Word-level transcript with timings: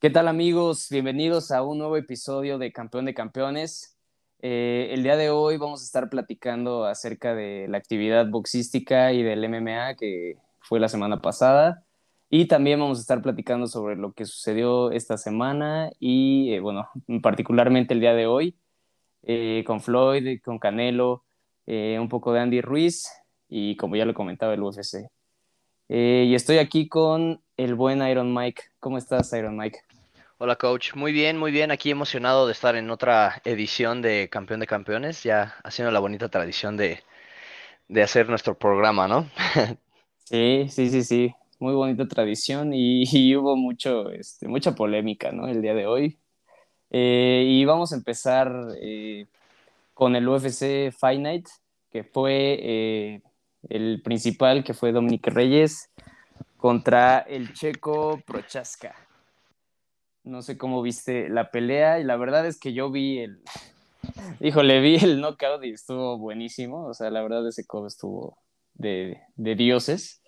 ¿Qué 0.00 0.08
tal 0.08 0.28
amigos? 0.28 0.88
Bienvenidos 0.90 1.50
a 1.50 1.62
un 1.62 1.76
nuevo 1.76 1.98
episodio 1.98 2.56
de 2.56 2.72
Campeón 2.72 3.04
de 3.04 3.12
Campeones. 3.12 3.98
Eh, 4.40 4.88
el 4.92 5.02
día 5.02 5.14
de 5.18 5.28
hoy 5.28 5.58
vamos 5.58 5.82
a 5.82 5.84
estar 5.84 6.08
platicando 6.08 6.86
acerca 6.86 7.34
de 7.34 7.66
la 7.68 7.76
actividad 7.76 8.26
boxística 8.30 9.12
y 9.12 9.22
del 9.22 9.46
MMA 9.46 9.96
que 9.96 10.38
fue 10.60 10.80
la 10.80 10.88
semana 10.88 11.20
pasada. 11.20 11.84
Y 12.30 12.46
también 12.46 12.80
vamos 12.80 12.96
a 12.96 13.02
estar 13.02 13.20
platicando 13.20 13.66
sobre 13.66 13.96
lo 13.96 14.14
que 14.14 14.24
sucedió 14.24 14.90
esta 14.90 15.18
semana 15.18 15.90
y, 15.98 16.54
eh, 16.54 16.60
bueno, 16.60 16.88
particularmente 17.22 17.92
el 17.92 18.00
día 18.00 18.14
de 18.14 18.26
hoy, 18.26 18.56
eh, 19.24 19.64
con 19.66 19.82
Floyd, 19.82 20.40
con 20.42 20.58
Canelo, 20.58 21.24
un 21.66 22.08
poco 22.08 22.32
de 22.32 22.40
Andy 22.40 22.62
Ruiz 22.62 23.06
y, 23.50 23.76
como 23.76 23.96
ya 23.96 24.06
lo 24.06 24.14
comentaba, 24.14 24.54
el 24.54 24.62
UFC. 24.62 25.10
y 25.88 26.34
estoy 26.34 26.58
aquí 26.58 26.88
con 26.88 27.42
el 27.58 27.74
buen 27.74 28.00
Iron 28.08 28.32
Mike. 28.34 28.62
¿Cómo 28.80 28.96
estás, 28.96 29.32
Iron 29.34 29.56
Mike? 29.56 29.89
Hola, 30.42 30.56
coach. 30.56 30.94
Muy 30.94 31.12
bien, 31.12 31.36
muy 31.36 31.52
bien. 31.52 31.70
Aquí 31.70 31.90
emocionado 31.90 32.46
de 32.46 32.52
estar 32.52 32.74
en 32.74 32.88
otra 32.88 33.42
edición 33.44 34.00
de 34.00 34.30
Campeón 34.30 34.60
de 34.60 34.66
Campeones, 34.66 35.22
ya 35.22 35.56
haciendo 35.64 35.90
la 35.92 36.00
bonita 36.00 36.30
tradición 36.30 36.78
de, 36.78 37.02
hacer 38.02 38.26
nuestro 38.26 38.56
programa, 38.56 39.06
¿no? 39.06 39.28
sí, 40.24 40.66
sí, 40.70 40.88
sí, 40.88 41.04
sí. 41.04 41.34
Muy 41.58 41.74
bonita 41.74 42.08
tradición 42.08 42.70
y, 42.72 43.36
hubo 43.36 43.54
mucho, 43.54 44.10
este, 44.12 44.48
mucha 44.48 44.74
polémica, 44.74 45.30
¿no? 45.30 45.46
El 45.46 45.60
día 45.60 45.74
de 45.74 45.86
hoy. 45.86 46.18
Eh, 46.88 47.44
y 47.46 47.66
vamos 47.66 47.92
a 47.92 47.96
empezar 47.96 48.50
eh, 48.80 49.26
con 49.92 50.16
el 50.16 50.26
UFC 50.26 50.90
Fight 50.90 51.20
Night, 51.20 51.48
que 51.92 52.02
fue 52.02 52.58
eh, 52.62 53.20
el 53.68 54.00
principal, 54.02 54.64
que 54.64 54.72
fue 54.72 54.90
Dominic 54.90 55.26
Reyes 55.26 55.90
contra 56.56 57.18
el 57.18 57.52
checo 57.52 58.22
Prochaska. 58.24 59.09
No 60.30 60.42
sé 60.42 60.56
cómo 60.56 60.80
viste 60.80 61.28
la 61.28 61.50
pelea 61.50 61.98
y 61.98 62.04
la 62.04 62.16
verdad 62.16 62.46
es 62.46 62.60
que 62.60 62.72
yo 62.72 62.88
vi 62.88 63.18
el, 63.18 63.40
híjole, 64.40 64.80
vi 64.80 64.94
el 64.94 65.20
knockout 65.20 65.64
y 65.64 65.70
estuvo 65.72 66.18
buenísimo. 66.18 66.86
O 66.86 66.94
sea, 66.94 67.10
la 67.10 67.20
verdad 67.20 67.46
ese 67.48 67.66
codo 67.66 67.88
estuvo 67.88 68.38
de, 68.74 69.20
dioses. 69.36 70.22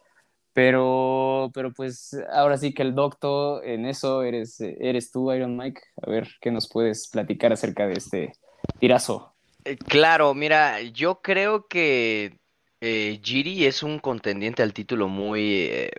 Pero, 0.55 1.53
pero 1.55 1.73
pues 1.73 2.17
ahora 2.33 2.59
sí 2.59 2.75
que 2.75 2.83
el 2.83 2.97
doctor 2.97 3.65
en 3.65 3.87
eso 3.87 4.25
eres, 4.25 4.61
eres 4.61 5.13
tú, 5.13 5.33
Iron 5.33 5.57
Mike. 5.57 5.81
A 6.05 6.11
ver, 6.11 6.29
¿qué 6.41 6.51
nos 6.51 6.69
puedes 6.69 7.09
platicar 7.09 7.53
acerca 7.53 7.87
de 7.87 7.95
este 7.95 8.33
tirazo? 8.81 9.33
Eh, 9.65 9.77
claro, 9.77 10.35
mira, 10.35 10.83
yo 10.83 11.23
creo 11.23 11.69
que 11.69 12.41
eh, 12.81 13.21
Giri 13.23 13.67
es 13.67 13.85
un 13.85 14.01
contendiente 14.01 14.65
al 14.65 14.75
título 14.75 15.07
muy, 15.07 15.69
eh, 15.71 15.91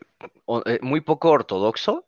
muy 0.82 1.00
poco 1.00 1.30
ortodoxo. 1.30 2.06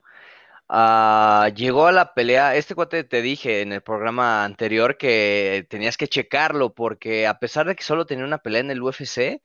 Ah, 0.67 1.49
llegó 1.55 1.85
a 1.87 1.91
la 1.91 2.13
pelea, 2.15 2.55
este 2.55 2.73
cuate 2.73 3.03
te 3.03 3.21
dije 3.21 3.61
en 3.61 3.71
el 3.71 3.81
programa 3.81 4.43
anterior 4.43 4.97
que 4.97 5.67
tenías 5.69 5.95
que 5.95 6.07
checarlo 6.07 6.73
porque 6.73 7.27
a 7.27 7.37
pesar 7.37 7.67
de 7.67 7.75
que 7.75 7.83
solo 7.83 8.05
tenía 8.07 8.25
una 8.25 8.39
pelea 8.39 8.61
en 8.61 8.71
el 8.71 8.81
UFC, 8.81 9.43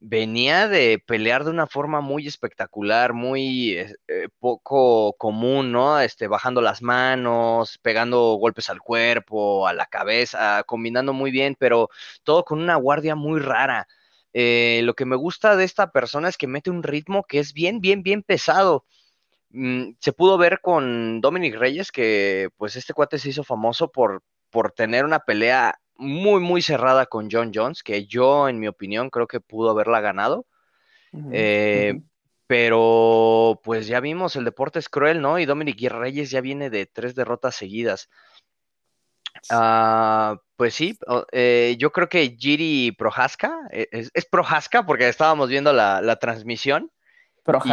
venía 0.00 0.66
de 0.68 0.98
pelear 1.06 1.44
de 1.44 1.50
una 1.50 1.66
forma 1.66 2.00
muy 2.00 2.26
espectacular, 2.26 3.12
muy 3.14 3.76
eh, 4.08 4.28
poco 4.38 5.14
común, 5.18 5.72
¿no? 5.72 6.00
Este, 6.00 6.26
bajando 6.28 6.62
las 6.62 6.80
manos, 6.82 7.78
pegando 7.82 8.34
golpes 8.36 8.70
al 8.70 8.80
cuerpo, 8.80 9.66
a 9.68 9.74
la 9.74 9.86
cabeza, 9.86 10.62
combinando 10.66 11.12
muy 11.12 11.30
bien, 11.30 11.56
pero 11.58 11.90
todo 12.24 12.44
con 12.44 12.60
una 12.62 12.76
guardia 12.76 13.14
muy 13.16 13.40
rara. 13.40 13.88
Eh, 14.32 14.80
lo 14.84 14.94
que 14.94 15.04
me 15.06 15.16
gusta 15.16 15.56
de 15.56 15.64
esta 15.64 15.92
persona 15.92 16.28
es 16.28 16.36
que 16.38 16.46
mete 16.46 16.70
un 16.70 16.82
ritmo 16.82 17.24
que 17.24 17.38
es 17.40 17.52
bien, 17.52 17.80
bien, 17.80 18.02
bien 18.02 18.22
pesado. 18.22 18.84
Mm, 19.50 19.92
se 20.00 20.12
pudo 20.12 20.38
ver 20.38 20.60
con 20.60 21.20
Dominic 21.20 21.56
Reyes 21.56 21.92
que 21.92 22.48
pues 22.56 22.76
este 22.76 22.92
cuate 22.92 23.18
se 23.18 23.30
hizo 23.30 23.44
famoso 23.44 23.90
por, 23.90 24.22
por 24.50 24.72
tener 24.72 25.04
una 25.04 25.20
pelea 25.20 25.78
muy, 25.96 26.40
muy 26.40 26.62
cerrada 26.62 27.06
con 27.06 27.28
John 27.30 27.52
Jones, 27.54 27.82
que 27.82 28.06
yo, 28.06 28.48
en 28.48 28.58
mi 28.58 28.68
opinión, 28.68 29.10
creo 29.10 29.26
que 29.26 29.40
pudo 29.40 29.70
haberla 29.70 30.00
ganado. 30.00 30.46
Eh, 31.32 32.00
pero 32.46 33.60
pues 33.64 33.86
ya 33.86 34.00
vimos, 34.00 34.36
el 34.36 34.44
deporte 34.44 34.78
es 34.78 34.88
cruel, 34.88 35.20
¿no? 35.20 35.38
Y 35.38 35.46
Dominic 35.46 35.80
Reyes 35.90 36.30
ya 36.30 36.40
viene 36.40 36.68
de 36.70 36.86
tres 36.86 37.14
derrotas 37.14 37.56
seguidas. 37.56 38.08
Ah, 39.50 40.38
pues 40.56 40.74
sí, 40.74 40.98
eh, 41.32 41.76
yo 41.78 41.92
creo 41.92 42.08
que 42.08 42.36
Giri 42.38 42.92
Prohaska, 42.92 43.54
eh, 43.70 43.88
es, 43.90 44.10
es 44.14 44.26
Prohaska 44.26 44.84
porque 44.84 45.08
estábamos 45.08 45.48
viendo 45.48 45.72
la, 45.72 46.00
la 46.02 46.16
transmisión. 46.16 46.90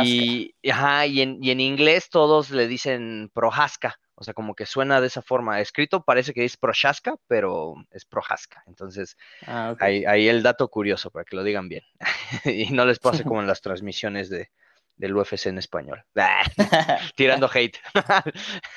Y, 0.03 0.55
ajá, 0.69 1.05
y, 1.05 1.21
en, 1.21 1.37
y 1.41 1.51
en 1.51 1.59
inglés 1.59 2.09
todos 2.09 2.51
le 2.51 2.67
dicen 2.67 3.31
Prohaska, 3.33 3.99
o 4.15 4.23
sea, 4.23 4.33
como 4.33 4.55
que 4.55 4.65
suena 4.65 5.01
de 5.01 5.07
esa 5.07 5.21
forma. 5.21 5.59
Escrito 5.59 6.03
parece 6.03 6.33
que 6.33 6.45
es 6.45 6.55
Prochaska, 6.55 7.15
pero 7.27 7.75
es 7.91 8.05
Prohaska. 8.05 8.63
Entonces, 8.67 9.17
ah, 9.47 9.75
ahí, 9.79 10.27
el 10.27 10.43
dato 10.43 10.67
curioso 10.69 11.09
para 11.09 11.25
que 11.25 11.35
lo 11.35 11.43
digan 11.43 11.67
bien. 11.67 11.83
y 12.45 12.71
no 12.71 12.85
les 12.85 12.99
pase 12.99 13.23
como 13.23 13.41
en 13.41 13.47
las 13.47 13.61
transmisiones 13.61 14.29
de, 14.29 14.49
del 14.95 15.15
UFC 15.15 15.47
en 15.47 15.57
español. 15.57 16.03
Tirando 17.15 17.49
hate. 17.51 17.77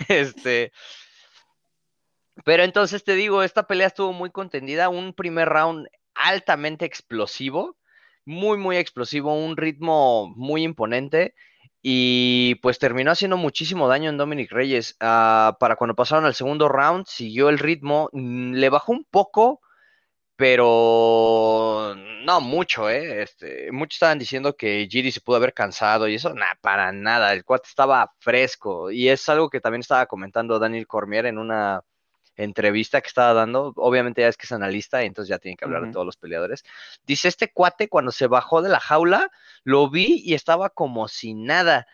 este. 0.08 0.72
Pero 2.44 2.64
entonces 2.64 3.04
te 3.04 3.14
digo, 3.14 3.42
esta 3.42 3.66
pelea 3.66 3.88
estuvo 3.88 4.12
muy 4.12 4.30
contendida. 4.30 4.88
Un 4.88 5.12
primer 5.12 5.48
round 5.48 5.86
altamente 6.14 6.86
explosivo 6.86 7.76
muy, 8.26 8.58
muy 8.58 8.76
explosivo, 8.76 9.34
un 9.34 9.56
ritmo 9.56 10.32
muy 10.36 10.62
imponente 10.64 11.34
y 11.82 12.56
pues 12.56 12.78
terminó 12.78 13.12
haciendo 13.12 13.36
muchísimo 13.36 13.88
daño 13.88 14.10
en 14.10 14.16
Dominic 14.18 14.50
Reyes. 14.52 14.96
Ah, 15.00 15.56
para 15.60 15.76
cuando 15.76 15.94
pasaron 15.94 16.24
al 16.26 16.34
segundo 16.34 16.68
round, 16.68 17.06
siguió 17.06 17.48
el 17.48 17.58
ritmo, 17.58 18.10
mm, 18.12 18.54
le 18.54 18.68
bajó 18.70 18.92
un 18.92 19.04
poco, 19.04 19.60
pero 20.36 21.94
no 22.24 22.40
mucho, 22.40 22.90
¿eh? 22.90 23.22
Este, 23.22 23.70
muchos 23.72 23.96
estaban 23.96 24.18
diciendo 24.18 24.56
que 24.56 24.88
Giri 24.90 25.12
se 25.12 25.20
pudo 25.20 25.36
haber 25.36 25.54
cansado 25.54 26.08
y 26.08 26.16
eso, 26.16 26.34
nada, 26.34 26.58
para 26.60 26.92
nada, 26.92 27.32
el 27.32 27.44
cuate 27.44 27.68
estaba 27.68 28.12
fresco 28.18 28.90
y 28.90 29.08
es 29.08 29.28
algo 29.28 29.48
que 29.50 29.60
también 29.60 29.80
estaba 29.80 30.06
comentando 30.06 30.58
Daniel 30.58 30.86
Cormier 30.86 31.26
en 31.26 31.38
una 31.38 31.82
entrevista 32.36 33.00
que 33.00 33.08
estaba 33.08 33.32
dando, 33.32 33.72
obviamente 33.76 34.22
ya 34.22 34.28
es 34.28 34.36
que 34.36 34.46
es 34.46 34.52
analista 34.52 35.02
y 35.02 35.06
entonces 35.06 35.28
ya 35.28 35.38
tiene 35.38 35.56
que 35.56 35.64
hablar 35.64 35.86
de 35.86 35.92
todos 35.92 36.06
los 36.06 36.16
peleadores. 36.16 36.64
Dice, 37.06 37.28
este 37.28 37.50
cuate 37.52 37.88
cuando 37.88 38.12
se 38.12 38.26
bajó 38.26 38.62
de 38.62 38.68
la 38.68 38.80
jaula, 38.80 39.30
lo 39.64 39.90
vi 39.90 40.22
y 40.24 40.34
estaba 40.34 40.70
como 40.70 41.08
sin 41.08 41.44
nada. 41.44 41.86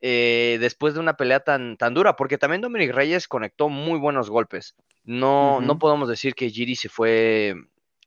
Eh, 0.00 0.58
después 0.60 0.94
de 0.94 1.00
una 1.00 1.16
pelea 1.16 1.40
tan, 1.40 1.76
tan 1.76 1.94
dura, 1.94 2.16
porque 2.16 2.38
también 2.38 2.60
Dominic 2.60 2.92
Reyes 2.92 3.28
conectó 3.28 3.68
muy 3.68 3.98
buenos 3.98 4.28
golpes. 4.28 4.74
No, 5.04 5.60
no 5.60 5.78
podemos 5.78 6.08
decir 6.08 6.34
que 6.34 6.50
Giri 6.50 6.74
se 6.74 6.88
fue 6.88 7.54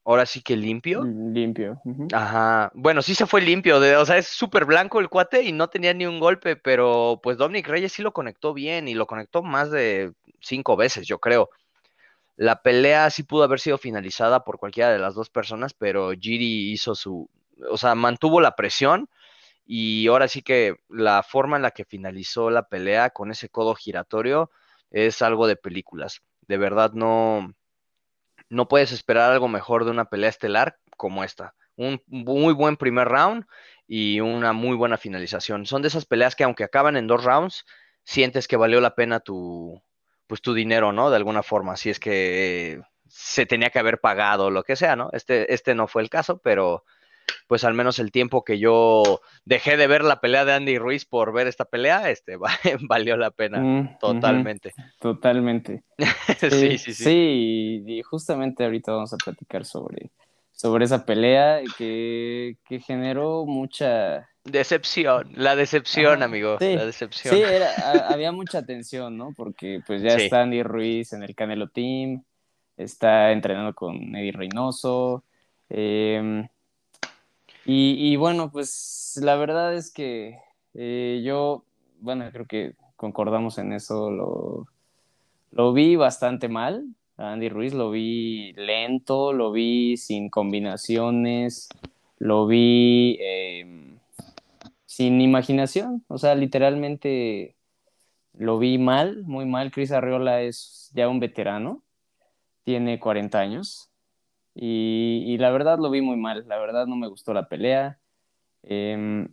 ahora 0.04 0.26
sí 0.26 0.42
que 0.42 0.56
limpio. 0.56 1.04
Mm, 1.04 1.34
limpio. 1.34 1.82
Ajá. 2.14 2.72
Bueno, 2.74 3.02
sí 3.02 3.16
se 3.16 3.26
fue 3.26 3.42
limpio. 3.42 3.80
De, 3.80 3.96
o 3.96 4.06
sea, 4.06 4.18
es 4.18 4.28
súper 4.28 4.66
blanco 4.66 5.00
el 5.00 5.10
cuate 5.10 5.44
y 5.44 5.52
no 5.52 5.70
tenía 5.70 5.94
ni 5.94 6.06
un 6.06 6.20
golpe, 6.20 6.56
pero 6.56 7.20
pues 7.22 7.38
Dominic 7.38 7.68
Reyes 7.68 7.94
sí 7.94 8.02
lo 8.02 8.12
conectó 8.12 8.54
bien 8.54 8.88
y 8.88 8.96
lo 8.96 9.08
conectó 9.08 9.44
más 9.44 9.72
de 9.72 10.14
cinco 10.42 10.76
veces, 10.76 11.08
yo 11.08 11.20
creo. 11.20 11.50
La 12.40 12.62
pelea 12.62 13.10
sí 13.10 13.24
pudo 13.24 13.44
haber 13.44 13.60
sido 13.60 13.78
finalizada 13.78 14.46
por 14.46 14.60
cualquiera 14.60 14.90
de 14.94 14.98
las 14.98 15.14
dos 15.14 15.30
personas, 15.30 15.74
pero 15.74 16.12
Giri 16.12 16.72
hizo 16.72 16.96
su, 16.96 17.30
o 17.70 17.78
sea, 17.78 17.96
mantuvo 17.96 18.40
la 18.40 18.56
presión 18.56 19.10
y 19.66 20.08
ahora 20.08 20.30
sí 20.30 20.42
que 20.42 20.78
la 20.88 21.22
forma 21.22 21.58
en 21.58 21.64
la 21.64 21.72
que 21.72 21.84
finalizó 21.84 22.50
la 22.50 22.64
pelea 22.70 23.10
con 23.10 23.30
ese 23.32 23.50
codo 23.50 23.76
giratorio 23.76 24.52
es 24.90 25.22
algo 25.22 25.48
de 25.48 25.58
películas. 25.58 26.22
De 26.48 26.56
verdad 26.56 26.94
no, 26.94 27.54
no 28.48 28.70
puedes 28.70 28.94
esperar 28.94 29.34
algo 29.34 29.50
mejor 29.50 29.84
de 29.84 29.92
una 29.92 30.06
pelea 30.06 30.30
estelar 30.30 30.78
como 30.96 31.26
esta. 31.26 31.56
Un 31.76 32.02
muy 32.08 32.54
buen 32.54 32.78
primer 32.78 33.10
round 33.10 33.48
y 33.86 34.22
una 34.22 34.54
muy 34.54 34.78
buena 34.78 34.96
finalización. 34.96 35.66
Son 35.66 35.82
de 35.82 35.90
esas 35.90 36.06
peleas 36.06 36.38
que 36.38 36.46
aunque 36.46 36.64
acaban 36.64 36.96
en 36.96 37.08
dos 37.08 37.22
rounds, 37.22 37.66
sientes 38.06 38.48
que 38.48 38.56
valió 38.56 38.80
la 38.80 38.96
pena 38.96 39.20
tu, 39.20 39.84
pues 40.30 40.44
tu 40.44 40.54
dinero, 40.54 40.94
¿no? 40.94 41.10
De 41.10 41.16
alguna 41.16 41.42
forma, 41.42 41.76
si 41.76 41.90
es 41.90 42.00
que 42.00 42.80
se 43.08 43.48
tenía 43.48 43.72
que 43.72 43.80
haber 43.80 44.00
pagado, 44.00 44.52
lo 44.52 44.64
que 44.64 44.76
sea, 44.76 44.96
¿no? 44.96 45.10
Este, 45.12 45.52
este 45.52 45.74
no 45.74 45.88
fue 45.88 46.04
el 46.04 46.10
caso, 46.12 46.38
pero 46.38 46.86
pues 47.48 47.64
al 47.64 47.74
menos 47.74 47.98
el 47.98 48.12
tiempo 48.12 48.44
que 48.44 48.60
yo 48.60 49.22
dejé 49.44 49.76
de 49.76 49.88
ver 49.88 50.04
la 50.04 50.22
pelea 50.22 50.46
de 50.46 50.54
Andy 50.54 50.78
Ruiz 50.78 51.06
por 51.06 51.34
ver 51.34 51.48
esta 51.48 51.66
pelea, 51.66 52.12
este, 52.12 52.38
valió 52.88 53.18
la 53.18 53.32
pena 53.32 53.60
mm, 53.60 53.98
totalmente. 54.00 54.72
totalmente. 55.00 55.84
sí, 56.40 56.78
sí, 56.78 56.94
sí. 56.94 57.04
Sí, 57.04 57.84
y 57.88 58.02
justamente 58.04 58.64
ahorita 58.64 58.92
vamos 58.92 59.12
a 59.14 59.18
platicar 59.18 59.66
sobre, 59.66 60.12
sobre 60.60 60.86
esa 60.86 61.06
pelea 61.06 61.62
que, 61.78 62.58
que 62.68 62.82
generó 62.82 63.46
mucha, 63.46 64.28
Decepción, 64.46 65.32
la 65.36 65.56
decepción, 65.56 66.24
amigo, 66.24 66.58
la 66.60 66.86
decepción. 66.86 67.36
Sí, 67.36 67.44
había 68.08 68.32
mucha 68.32 68.66
tensión, 68.66 69.18
¿no? 69.18 69.34
Porque 69.36 69.82
pues 69.86 70.02
ya 70.02 70.16
está 70.16 70.42
Andy 70.42 70.64
Ruiz 70.64 71.14
en 71.14 71.24
el 71.24 71.36
Canelo 71.36 71.68
Team, 71.68 72.24
está 72.78 73.32
entrenando 73.32 73.76
con 73.76 74.16
Eddie 74.16 74.32
Reynoso. 74.32 75.24
Em, 75.70 76.48
y, 77.66 78.16
bueno, 78.16 78.50
pues 78.52 79.20
la 79.22 79.36
verdad 79.36 79.76
es 79.76 79.92
que 79.92 80.40
eh, 80.74 81.22
yo, 81.24 81.64
bueno, 82.00 82.28
creo 82.32 82.48
que 82.48 82.74
concordamos 82.96 83.58
en 83.60 83.74
eso, 83.74 84.10
lo, 84.10 84.68
lo 85.52 85.74
vi 85.74 85.96
bastante 85.96 86.48
mal. 86.48 86.86
Andy 87.20 87.50
Ruiz 87.50 87.74
lo 87.74 87.92
vi 87.92 88.54
lento, 88.54 89.34
lo 89.34 89.52
vi 89.52 89.98
sin 89.98 90.30
combinaciones, 90.30 91.68
lo 92.18 92.48
vi 92.48 93.18
em, 93.20 94.00
sin 94.86 95.20
imaginación, 95.22 96.04
o 96.08 96.18
sea, 96.18 96.36
literalmente 96.36 97.56
lo 98.34 98.58
vi 98.58 98.78
mal, 98.78 99.24
muy 99.24 99.46
mal. 99.46 99.72
Chris 99.72 99.92
Arriola 99.92 100.42
es 100.42 100.92
ya 100.94 101.10
un 101.10 101.20
veterano, 101.20 101.84
tiene 102.64 103.00
40 103.00 103.40
años 103.40 103.90
y, 104.56 105.38
la 105.40 105.52
verdad 105.52 105.80
lo 105.80 105.90
vi 105.90 106.02
muy 106.02 106.18
mal, 106.18 106.46
la 106.48 106.58
verdad 106.58 106.88
no 106.88 106.96
me 106.96 107.08
gustó 107.08 107.34
la 107.34 107.50
pelea. 107.50 108.00
Em, 108.64 109.28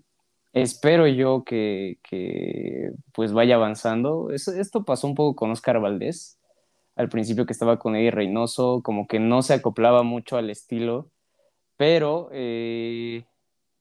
espero 0.53 1.07
yo 1.07 1.45
que, 1.45 1.99
pues 3.13 3.33
vaya 3.33 3.57
avanzando. 3.57 4.31
esto 4.31 4.85
pasó 4.85 5.07
un 5.07 5.15
poco 5.15 5.37
con 5.37 5.51
Oscar 5.51 5.81
Valdés, 5.81 6.39
al 6.97 7.09
principio 7.11 7.47
que 7.47 7.53
estaba 7.53 7.79
con 7.79 7.95
Eddie 7.95 8.11
Reynoso, 8.11 8.83
como 8.83 9.07
que 9.07 9.21
no 9.21 9.43
se 9.43 9.55
acoplaba 9.55 10.03
mucho 10.03 10.37
al 10.39 10.51
estilo, 10.51 11.11
pero 11.77 12.31
eh, 12.33 13.27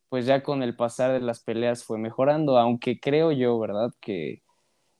pues 0.09 0.25
ya 0.25 0.43
con 0.43 0.63
el 0.63 0.75
pasar 0.75 1.13
de 1.13 1.21
las 1.21 1.41
peleas 1.41 1.85
fue 1.85 1.97
mejorando, 1.97 2.57
aunque 2.57 2.99
creo 2.99 3.31
yo, 3.31 3.57
¿verdad? 3.59 3.91
Que 4.01 4.43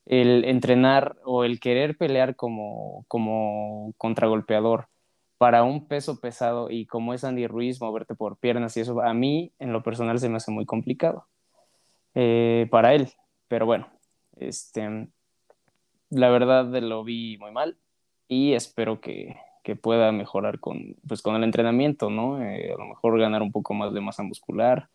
el 0.06 0.46
entrenar 0.46 1.18
o 1.26 1.44
el 1.44 1.60
querer 1.60 1.98
pelear 1.98 2.36
como, 2.36 3.06
como 3.08 3.94
contragolpeador 3.98 4.88
para 5.38 5.64
un 5.64 5.88
peso 5.88 6.20
pesado 6.22 6.70
y 6.72 6.86
como 6.88 7.14
es 7.14 7.24
Andy 7.26 7.48
Ruiz, 7.48 7.82
moverte 7.82 8.16
por 8.16 8.38
piernas 8.38 8.78
y 8.78 8.82
eso, 8.82 9.02
a 9.02 9.14
mí 9.14 9.54
en 9.60 9.74
lo 9.74 9.84
personal 9.84 10.20
se 10.20 10.30
me 10.30 10.38
hace 10.38 10.52
muy 10.52 10.66
complicado 10.66 11.28
eh, 12.16 12.68
para 12.72 12.94
él. 12.96 13.10
Pero 13.50 13.66
bueno, 13.66 13.90
este, 14.38 15.10
la 16.10 16.30
verdad 16.30 16.66
lo 16.82 17.04
vi 17.04 17.38
muy 17.40 17.52
mal 17.52 17.78
y 18.28 18.54
espero 18.54 19.02
que, 19.02 19.38
pueda 19.82 20.12
mejorar 20.12 20.60
con, 20.60 20.96
pues, 21.08 21.24
con 21.24 21.36
el 21.36 21.44
entrenamiento, 21.44 22.12
¿no? 22.12 22.40
Eh, 22.44 22.72
a 22.72 22.78
lo 22.78 22.86
mejor 22.86 23.20
ganar 23.20 23.42
un 23.42 23.52
poco 23.52 23.74
más 23.74 23.94
de 23.94 24.02
masa 24.02 24.22
muscular. 24.22 24.90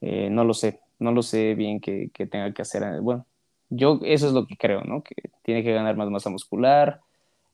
Eh, 0.00 0.30
no 0.30 0.44
lo 0.44 0.54
sé, 0.54 0.80
no 0.98 1.12
lo 1.12 1.22
sé 1.22 1.54
bien 1.54 1.80
qué, 1.80 2.10
tenga 2.30 2.52
que 2.54 2.62
hacer. 2.62 3.00
Bueno, 3.02 3.26
yo 3.70 4.00
eso 4.04 4.26
es 4.28 4.32
lo 4.32 4.46
que 4.46 4.56
creo, 4.56 4.82
¿no? 4.84 5.02
Que 5.02 5.14
tiene 5.42 5.62
que 5.62 5.74
ganar 5.74 5.96
más 5.96 6.08
masa 6.10 6.30
muscular. 6.30 7.02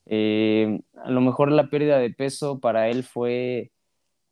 Eh, 0.06 0.80
a 1.04 1.10
lo 1.10 1.20
mejor 1.20 1.50
la 1.50 1.68
pérdida 1.70 1.98
de 1.98 2.10
peso 2.10 2.60
para 2.60 2.88
él 2.88 3.04
fue 3.04 3.72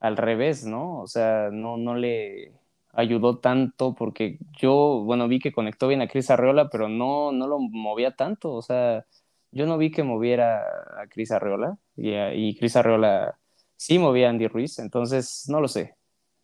al 0.00 0.17
revés, 0.17 0.64
¿no? 0.64 1.00
O 1.00 1.06
sea, 1.08 1.50
no, 1.52 1.76
no 1.76 1.94
le 1.96 2.52
ayudó 2.93 3.38
tanto 3.38 3.94
porque 3.94 4.38
yo, 4.58 5.02
bueno, 5.05 5.29
vi 5.29 5.38
que 5.40 5.52
conectó 5.52 5.88
bien 5.88 6.02
a 6.02 6.08
Cris 6.08 6.31
Arreola, 6.31 6.69
pero 6.70 6.88
no, 6.88 7.32
no 7.32 7.46
lo 7.49 7.58
movía 7.58 8.12
tanto. 8.17 8.52
O 8.52 8.62
sea, 8.62 9.06
yo 9.52 9.66
no 9.66 9.78
vi 9.78 9.90
que 9.90 10.02
moviera 10.02 10.62
a 11.00 11.06
Cris 11.08 11.31
Arreola 11.31 11.78
y, 11.96 12.14
y 12.14 12.56
Cris 12.56 12.76
Arreola 12.76 13.38
sí 13.76 13.99
movía 13.99 14.26
a 14.26 14.31
Andy 14.31 14.49
Ruiz, 14.49 14.78
entonces 14.78 15.44
no 15.49 15.60
lo 15.60 15.69
sé. 15.69 15.96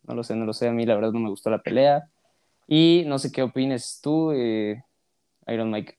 No 0.03 0.15
lo 0.15 0.23
sé, 0.23 0.35
no 0.35 0.45
lo 0.45 0.53
sé. 0.53 0.67
A 0.67 0.71
mí 0.71 0.85
la 0.85 0.95
verdad 0.95 1.11
no 1.11 1.19
me 1.19 1.29
gustó 1.29 1.49
la 1.49 1.61
pelea. 1.61 2.09
Y 2.67 3.03
no 3.05 3.19
sé 3.19 3.31
qué 3.31 3.43
opines 3.43 3.99
tú. 4.01 4.31
Eh, 4.31 4.83
Iron 5.47 5.71
Mike. 5.71 5.97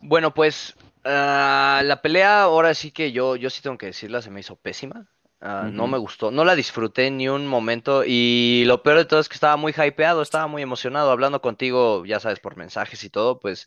Bueno, 0.00 0.34
pues 0.34 0.74
ah, 1.04 1.80
la 1.84 2.02
pelea 2.02 2.42
ahora 2.42 2.74
sí 2.74 2.90
que 2.90 3.12
yo, 3.12 3.36
yo 3.36 3.50
sí 3.50 3.62
tengo 3.62 3.78
que 3.78 3.86
decirla, 3.86 4.22
se 4.22 4.30
me 4.30 4.40
hizo 4.40 4.56
pésima. 4.56 5.08
Ah, 5.40 5.68
no 5.72 5.88
me 5.88 5.98
gustó, 5.98 6.30
no 6.30 6.44
la 6.44 6.54
disfruté 6.54 7.10
ni 7.10 7.28
un 7.28 7.48
momento 7.48 8.04
y 8.06 8.62
lo 8.66 8.84
peor 8.84 8.98
de 8.98 9.04
todo 9.06 9.18
es 9.18 9.28
que 9.28 9.34
estaba 9.34 9.56
muy 9.56 9.72
hypeado, 9.72 10.22
estaba 10.22 10.46
muy 10.46 10.62
emocionado 10.62 11.10
hablando 11.10 11.40
contigo, 11.40 12.04
ya 12.06 12.20
sabes, 12.20 12.38
por 12.38 12.56
mensajes 12.56 13.02
y 13.02 13.10
todo, 13.10 13.40
pues, 13.40 13.66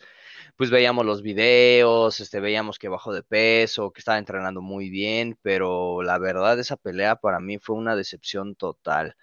pues 0.56 0.69
veíamos 0.69 1.06
los 1.06 1.22
videos, 1.22 2.19
este, 2.19 2.40
veíamos 2.40 2.80
que 2.80 2.90
bajó 2.90 3.13
de 3.13 3.24
peso, 3.24 3.92
que 3.92 4.00
estaba 4.00 4.18
entrenando 4.18 4.62
muy 4.62 4.90
bien, 4.90 5.38
pero 5.42 6.02
la 6.02 6.18
verdad 6.18 6.60
esa 6.60 6.78
pelea 6.78 7.18
para 7.18 7.40
mí 7.40 7.57
fue 7.60 7.75
una 7.75 7.96
decepción 7.96 8.56
total 8.56 9.16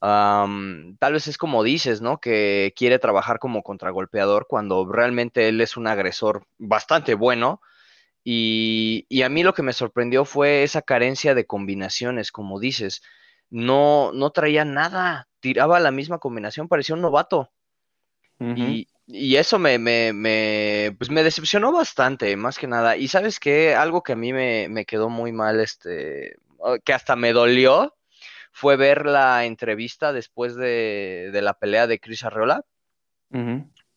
tal 0.00 1.12
vez 1.12 1.26
es 1.28 1.38
como 1.38 1.62
dices, 1.62 2.00
¿no? 2.00 2.20
Que 2.20 2.72
quiere 2.76 2.98
trabajar 2.98 3.38
como 3.38 3.62
contragolpeador 3.62 4.46
cuando 4.48 4.86
realmente 4.90 5.48
él 5.48 5.60
es 5.60 5.76
un 5.76 5.86
agresor 5.86 6.46
bastante 6.58 7.14
bueno. 7.14 7.60
Y, 8.24 9.06
a 9.22 9.28
mí 9.28 9.42
lo 9.44 9.54
que 9.54 9.62
me 9.62 9.72
sorprendió 9.72 10.24
fue 10.24 10.64
esa 10.64 10.82
carencia 10.82 11.34
de 11.34 11.46
combinaciones, 11.46 12.32
como 12.32 12.58
dices. 12.58 13.02
No, 13.50 14.10
no 14.12 14.30
traía 14.30 14.64
nada, 14.64 15.28
tiraba 15.38 15.78
la 15.78 15.92
misma 15.92 16.18
combinación, 16.18 16.68
parecía 16.68 16.96
un 16.96 17.02
novato. 17.02 17.52
y, 18.40 18.88
eso 19.08 19.58
me, 19.58 19.78
me, 19.78 20.94
pues 20.98 21.10
me 21.10 21.22
decepcionó 21.22 21.72
bastante, 21.72 22.36
más 22.36 22.58
que 22.58 22.66
nada. 22.66 22.96
Y 22.96 23.08
sabes 23.08 23.38
qué, 23.40 23.74
algo 23.74 24.02
que 24.02 24.12
a 24.12 24.16
mí 24.16 24.32
me, 24.32 24.68
me 24.68 24.84
quedó 24.84 25.08
muy 25.08 25.32
mal, 25.32 25.60
este, 25.60 26.36
que 26.84 26.92
hasta 26.92 27.16
me 27.16 27.32
dolió, 27.32 27.94
fue 28.52 28.76
ver 28.76 29.06
la 29.06 29.44
entrevista 29.44 30.12
después 30.12 30.56
de, 30.56 31.30
la 31.42 31.54
pelea 31.58 31.86
de 31.86 32.00
Chris 32.00 32.24
Arreola. 32.24 32.64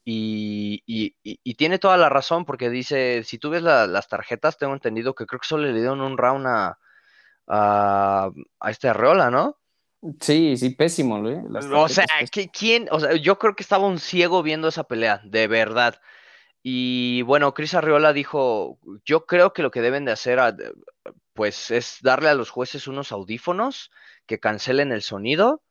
y, 0.03 1.53
tiene 1.55 1.79
toda 1.79 1.97
la 1.97 2.09
razón 2.09 2.45
porque 2.45 2.69
dice, 2.69 3.23
si 3.23 3.37
tú 3.37 3.49
ves 3.49 3.63
las 3.63 4.07
tarjetas, 4.09 4.57
tengo 4.57 4.73
entendido 4.73 5.15
que 5.15 5.25
creo 5.25 5.39
que 5.39 5.47
solo 5.47 5.63
le 5.63 5.73
dieron 5.73 6.01
un 6.01 6.17
round 6.17 6.45
a, 6.47 6.77
a, 7.47 8.31
este 8.69 8.89
Arreola, 8.89 9.31
¿no? 9.31 9.57
Sí, 10.21 10.55
sí, 10.55 10.69
pésimo, 10.69 11.27
¿eh? 11.27 11.43
O 11.73 11.89
sea, 11.89 12.05
¿quién? 12.53 12.87
O 12.91 12.99
sea, 12.99 13.15
yo 13.15 13.37
creo 13.37 13.55
que 13.55 13.63
estaba 13.63 13.87
un 13.87 13.99
ciego 13.99 14.41
viendo 14.43 14.69
esa 14.69 14.85
pelea, 14.85 15.21
de 15.25 15.47
verdad. 15.47 15.99
Y 16.63 17.21
bueno, 17.23 17.53
Chris 17.53 17.73
Arreola 17.73 18.13
dijo, 18.13 18.79
yo 19.05 19.25
creo 19.25 19.53
que 19.53 19.61
lo 19.61 19.71
que 19.71 19.81
deben 19.81 20.05
de 20.05 20.11
hacer, 20.11 20.39
pues, 21.33 21.71
es 21.71 21.97
darle 22.01 22.29
a 22.29 22.33
los 22.33 22.49
jueces 22.49 22.87
unos 22.87 23.11
audífonos 23.11 23.91
que 24.25 24.39
cancelen 24.39 24.91
el 24.91 25.01
sonido 25.01 25.63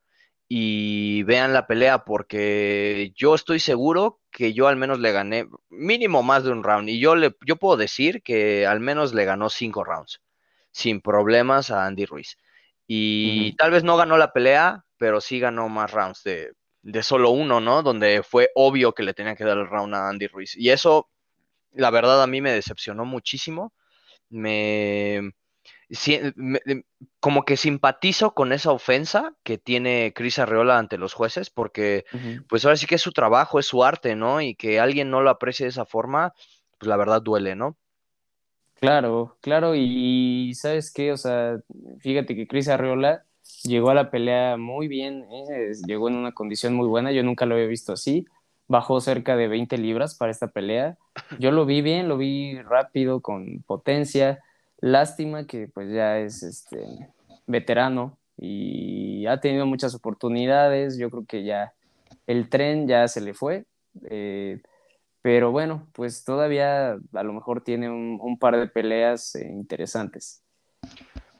y 0.48 1.22
vean 1.24 1.52
la 1.52 1.66
pelea 1.66 2.04
porque 2.04 3.12
yo 3.14 3.34
estoy 3.34 3.60
seguro 3.60 4.20
que 4.30 4.54
yo 4.54 4.66
al 4.66 4.76
menos 4.76 4.98
le 4.98 5.12
gané 5.12 5.46
mínimo 5.68 6.22
más 6.22 6.42
de 6.44 6.50
un 6.50 6.64
round 6.64 6.88
y 6.88 6.98
yo 6.98 7.16
le 7.16 7.36
yo 7.46 7.56
puedo 7.56 7.76
decir 7.76 8.22
que 8.22 8.66
al 8.66 8.80
menos 8.80 9.12
le 9.12 9.26
ganó 9.26 9.50
cinco 9.50 9.84
rounds 9.84 10.22
sin 10.70 11.02
problemas 11.02 11.70
a 11.70 11.84
Andy 11.84 12.06
Ruiz 12.06 12.38
y 12.88 13.54
tal 13.56 13.70
vez 13.70 13.84
no 13.84 13.96
ganó 13.96 14.16
la 14.16 14.32
pelea 14.32 14.84
pero 14.98 15.20
sí 15.20 15.38
ganó 15.38 15.68
más 15.68 15.90
rounds 15.92 16.22
de, 16.24 16.52
de 16.82 17.02
solo 17.02 17.30
uno 17.30 17.60
no 17.60 17.82
donde 17.82 18.22
fue 18.22 18.50
obvio 18.54 18.92
que 18.92 19.02
le 19.02 19.14
tenía 19.14 19.36
que 19.36 19.44
dar 19.44 19.56
el 19.56 19.68
round 19.68 19.94
a 19.94 20.08
Andy 20.08 20.26
Ruiz. 20.26 20.56
Y 20.56 20.70
eso 20.70 21.08
la 21.72 21.90
verdad 21.90 22.22
a 22.22 22.26
mí 22.26 22.40
me 22.40 22.52
decepcionó 22.52 23.04
muchísimo. 23.04 23.72
Me 24.28 25.32
como 27.20 27.44
que 27.44 27.56
simpatizo 27.56 28.34
con 28.34 28.52
esa 28.52 28.72
ofensa 28.72 29.34
que 29.42 29.56
tiene 29.56 30.12
Cris 30.14 30.38
Arreola 30.38 30.78
ante 30.78 30.98
los 30.98 31.14
jueces, 31.14 31.48
porque 31.48 32.04
pues 32.46 32.64
ahora 32.64 32.76
sí 32.76 32.86
que 32.86 32.96
es 32.96 33.02
su 33.02 33.12
trabajo, 33.12 33.58
es 33.58 33.66
su 33.66 33.82
arte, 33.84 34.14
¿no? 34.14 34.42
Y 34.42 34.54
que 34.54 34.80
alguien 34.80 35.10
no 35.10 35.22
lo 35.22 35.30
aprecie 35.30 35.64
de 35.64 35.70
esa 35.70 35.86
forma, 35.86 36.34
pues 36.78 36.88
la 36.88 36.96
verdad 36.96 37.22
duele, 37.22 37.56
¿no? 37.56 37.78
Claro, 38.80 39.36
claro, 39.40 39.74
y, 39.74 40.52
¿sabes 40.54 40.92
qué? 40.92 41.12
O 41.12 41.16
sea, 41.16 41.60
fíjate 42.00 42.36
que 42.36 42.46
Cris 42.46 42.68
Arreola 42.68 43.24
llegó 43.64 43.90
a 43.90 43.94
la 43.94 44.10
pelea 44.10 44.56
muy 44.56 44.86
bien, 44.88 45.26
¿eh? 45.32 45.72
llegó 45.86 46.08
en 46.08 46.14
una 46.14 46.32
condición 46.32 46.74
muy 46.74 46.86
buena, 46.86 47.10
yo 47.10 47.22
nunca 47.24 47.44
lo 47.44 47.56
había 47.56 47.66
visto 47.66 47.92
así, 47.92 48.26
bajó 48.68 49.00
cerca 49.00 49.36
de 49.36 49.48
20 49.48 49.78
libras 49.78 50.14
para 50.14 50.30
esta 50.30 50.48
pelea, 50.48 50.96
yo 51.40 51.50
lo 51.50 51.66
vi 51.66 51.82
bien, 51.82 52.08
lo 52.08 52.16
vi 52.18 52.60
rápido, 52.62 53.20
con 53.20 53.62
potencia, 53.66 54.44
Lástima 54.80 55.44
que 55.46 55.66
pues 55.68 55.90
ya 55.90 56.18
es 56.18 56.42
este 56.42 57.10
veterano 57.46 58.16
y 58.36 59.26
ha 59.26 59.40
tenido 59.40 59.66
muchas 59.66 59.94
oportunidades. 59.94 60.98
Yo 60.98 61.10
creo 61.10 61.24
que 61.26 61.44
ya 61.44 61.72
el 62.26 62.48
tren 62.48 62.86
ya 62.86 63.08
se 63.08 63.20
le 63.20 63.34
fue. 63.34 63.64
Eh, 64.08 64.60
pero 65.22 65.50
bueno, 65.50 65.88
pues 65.92 66.24
todavía 66.24 66.92
a 66.92 67.22
lo 67.22 67.32
mejor 67.32 67.62
tiene 67.62 67.90
un, 67.90 68.38
par 68.38 68.56
de 68.56 68.68
peleas 68.68 69.34
eh, 69.34 69.46
interesantes. 69.46 70.42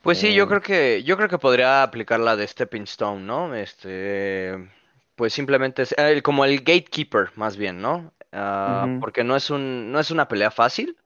Pues 0.03 0.19
sí, 0.19 0.35
yo 0.35 0.45
eh, 0.45 0.49
creo 0.49 0.61
que 0.61 1.03
yo 1.03 1.17
creo 1.17 1.29
que 1.29 1.39
podría 1.39 1.83
aplicar 1.83 2.21
la 2.21 2.37
de 2.37 2.47
Stepping 2.47 2.85
Stone, 2.85 3.25
¿no? 3.25 3.55
Este, 3.55 4.55
pues 5.15 5.33
simplemente 5.33 5.83
es 5.83 5.95
como 6.23 6.45
el 6.45 6.59
gatekeeper, 6.59 7.31
más 7.37 7.57
bien, 7.57 7.81
¿no? 7.81 8.13
Ah, 8.33 8.99
porque 9.01 9.25
no 9.25 9.37
es 9.37 9.51
un 9.51 9.91
no 9.91 10.01
es 10.01 10.11
una 10.11 10.29
pelea 10.29 10.51
fácil 10.51 10.97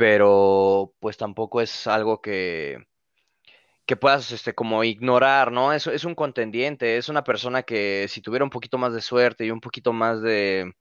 pero 0.00 0.94
pues 0.98 1.18
tampoco 1.18 1.60
es 1.60 1.86
algo 1.86 2.22
que, 2.22 2.86
que 3.84 3.96
puedas 3.96 4.32
este, 4.32 4.54
como 4.54 4.82
ignorar, 4.82 5.52
¿no? 5.52 5.74
Es, 5.74 5.86
es 5.86 6.06
un 6.06 6.14
contendiente, 6.14 6.96
es 6.96 7.10
una 7.10 7.22
persona 7.22 7.64
que 7.64 8.06
si 8.08 8.22
tuviera 8.22 8.42
un 8.42 8.50
poquito 8.50 8.78
más 8.78 8.94
de 8.94 9.02
suerte 9.02 9.44
y 9.44 9.50
un 9.50 9.60
poquito 9.60 9.92
más 9.92 10.22
de, 10.22 10.72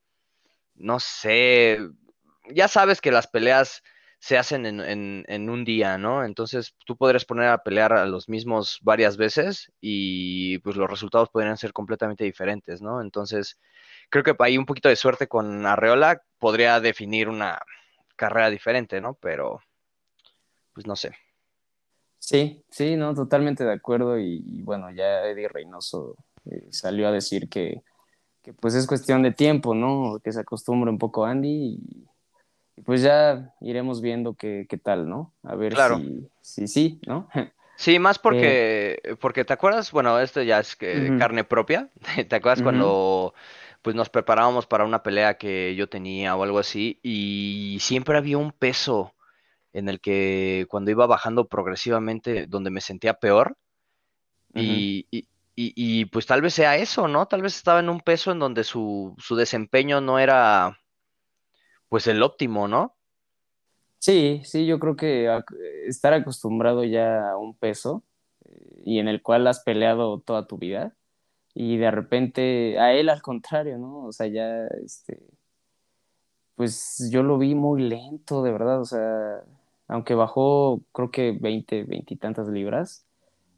no 0.79 0.99
sé, 0.99 1.79
ya 2.51 2.67
sabes 2.67 3.01
que 3.01 3.11
las 3.11 3.27
peleas 3.27 3.83
se 4.19 4.37
hacen 4.37 4.65
en, 4.65 5.23
en, 5.27 5.49
un 5.49 5.63
día, 5.63 5.97
¿no? 5.97 6.25
Entonces 6.25 6.75
tú 6.85 6.97
podrías 6.97 7.23
poner 7.23 7.47
a 7.47 7.63
pelear 7.63 7.93
a 7.93 8.05
los 8.05 8.27
mismos 8.27 8.79
varias 8.81 9.15
veces 9.15 9.71
y 9.79 10.57
pues 10.59 10.75
los 10.75 10.89
resultados 10.89 11.29
podrían 11.29 11.57
ser 11.57 11.71
completamente 11.71 12.25
diferentes, 12.25 12.81
¿no? 12.81 13.01
Entonces 13.01 13.57
creo 14.09 14.23
que 14.23 14.35
ahí 14.39 14.57
un 14.57 14.65
poquito 14.65 14.89
de 14.89 14.97
suerte 14.97 15.27
con 15.27 15.65
Arreola 15.65 16.21
podría 16.37 16.81
definir 16.81 17.29
una 17.29 17.59
carrera 18.17 18.49
diferente, 18.49 18.99
¿no? 18.99 19.13
Pero, 19.15 19.61
pues 20.73 20.85
no 20.85 20.95
sé. 20.95 21.15
Sí, 22.19 22.63
sí, 22.69 22.97
no, 22.97 23.15
totalmente 23.15 23.63
de 23.63 23.71
acuerdo. 23.73 24.19
Y, 24.19 24.61
bueno, 24.63 24.91
ya 24.91 25.25
Eddie 25.25 25.47
Reynoso 25.47 26.15
eh, 26.45 26.67
salió 26.69 27.07
a 27.07 27.11
decir 27.11 27.47
que, 27.49 27.81
que, 28.41 28.53
pues 28.53 28.75
es 28.75 28.87
cuestión 28.87 29.21
de 29.23 29.31
tiempo, 29.31 29.75
¿no? 29.75 30.19
Que 30.23 30.31
se 30.31 30.41
acostumbre 30.41 30.89
un 30.89 30.97
poco 30.97 31.25
Andy 31.25 31.79
y, 31.79 32.81
pues 32.83 33.01
ya 33.01 33.53
iremos 33.61 34.01
viendo 34.01 34.35
qué, 34.35 34.65
qué 34.69 34.77
tal, 34.77 35.09
¿no? 35.09 35.33
A 35.43 35.55
ver 35.55 35.75
si, 35.75 36.29
si 36.41 36.67
sí, 36.67 36.99
¿no? 37.07 37.27
Sí, 37.79 37.97
más 37.97 38.19
porque, 38.19 38.99
eh, 39.05 39.15
porque 39.15 39.45
te 39.45 39.53
acuerdas, 39.53 39.93
bueno, 39.93 40.19
esto 40.19 40.41
ya 40.41 40.59
es 40.59 40.75
que 40.75 41.15
carne 41.17 41.45
propia, 41.45 41.89
¿te 42.27 42.35
acuerdas 42.35 42.61
cuando 42.61 43.33
pues 43.81 43.95
nos 43.95 44.09
preparábamos 44.09 44.65
para 44.67 44.83
una 44.83 45.01
pelea 45.01 45.37
que 45.37 45.75
yo 45.75 45.87
tenía 45.87 46.35
o 46.35 46.43
algo 46.43 46.59
así 46.59 46.99
y 47.03 47.77
siempre 47.79 48.17
había 48.17 48.37
un 48.37 48.51
peso 48.51 49.13
en 49.71 49.87
el 49.87 50.01
que 50.01 50.65
cuando 50.69 50.91
iba 50.91 51.07
bajando 51.07 51.47
progresivamente 51.47 52.47
donde 52.47 52.69
me 52.69 52.81
sentía 52.81 53.13
peor. 53.13 53.55
Y, 54.53 55.07
y, 55.11 55.27
y, 55.61 56.05
pues 56.05 56.25
tal 56.25 56.41
vez 56.41 56.53
sea 56.53 56.77
eso, 56.77 57.07
¿no? 57.07 57.27
Tal 57.27 57.41
vez 57.41 57.57
estaba 57.57 57.79
en 57.81 57.89
un 57.89 57.99
peso 57.99 58.31
en 58.31 58.39
donde 58.39 58.63
su, 58.63 59.15
su 59.17 59.35
desempeño 59.35 59.99
no 59.99 60.17
era 60.19 60.79
pues 61.89 62.07
el 62.07 62.23
óptimo, 62.23 62.67
¿no? 62.67 62.95
Sí, 63.97 64.41
sí, 64.45 64.65
yo 64.65 64.79
creo 64.79 64.95
que 64.95 65.27
estar 65.85 66.13
acostumbrado 66.13 66.85
ya 66.85 67.31
a 67.31 67.37
un 67.37 67.57
peso 67.57 68.03
eh, 68.45 68.81
y 68.85 68.99
en 68.99 69.09
el 69.09 69.21
cual 69.21 69.47
has 69.47 69.59
peleado 69.59 70.21
toda 70.21 70.47
tu 70.47 70.57
vida 70.57 70.95
y 71.53 71.77
de 71.77 71.91
repente 71.91 72.79
a 72.79 72.93
él 72.93 73.09
al 73.09 73.21
contrario, 73.21 73.77
¿no? 73.77 74.05
O 74.05 74.11
sea, 74.13 74.27
ya, 74.27 74.67
este, 74.85 75.19
pues 76.55 77.09
yo 77.11 77.23
lo 77.23 77.37
vi 77.37 77.55
muy 77.55 77.81
lento, 77.81 78.43
de 78.43 78.51
verdad, 78.51 78.79
o 78.79 78.85
sea, 78.85 79.43
aunque 79.87 80.13
bajó 80.13 80.81
creo 80.93 81.11
que 81.11 81.31
20, 81.31 81.83
20 81.83 82.13
y 82.13 82.17
tantas 82.17 82.47
libras, 82.47 83.05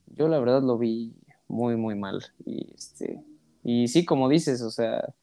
yo 0.07 0.27
la 0.27 0.39
verdad 0.39 0.63
lo 0.63 0.77
vi 0.77 1.13
muy, 1.51 1.75
muy 1.75 1.95
mal 1.95 2.23
y 2.45 2.73
este, 2.75 3.19
y 3.63 3.87
sí, 3.87 4.05
como 4.05 4.29
dices, 4.29 4.61
o 4.61 4.71
sea, 4.71 5.13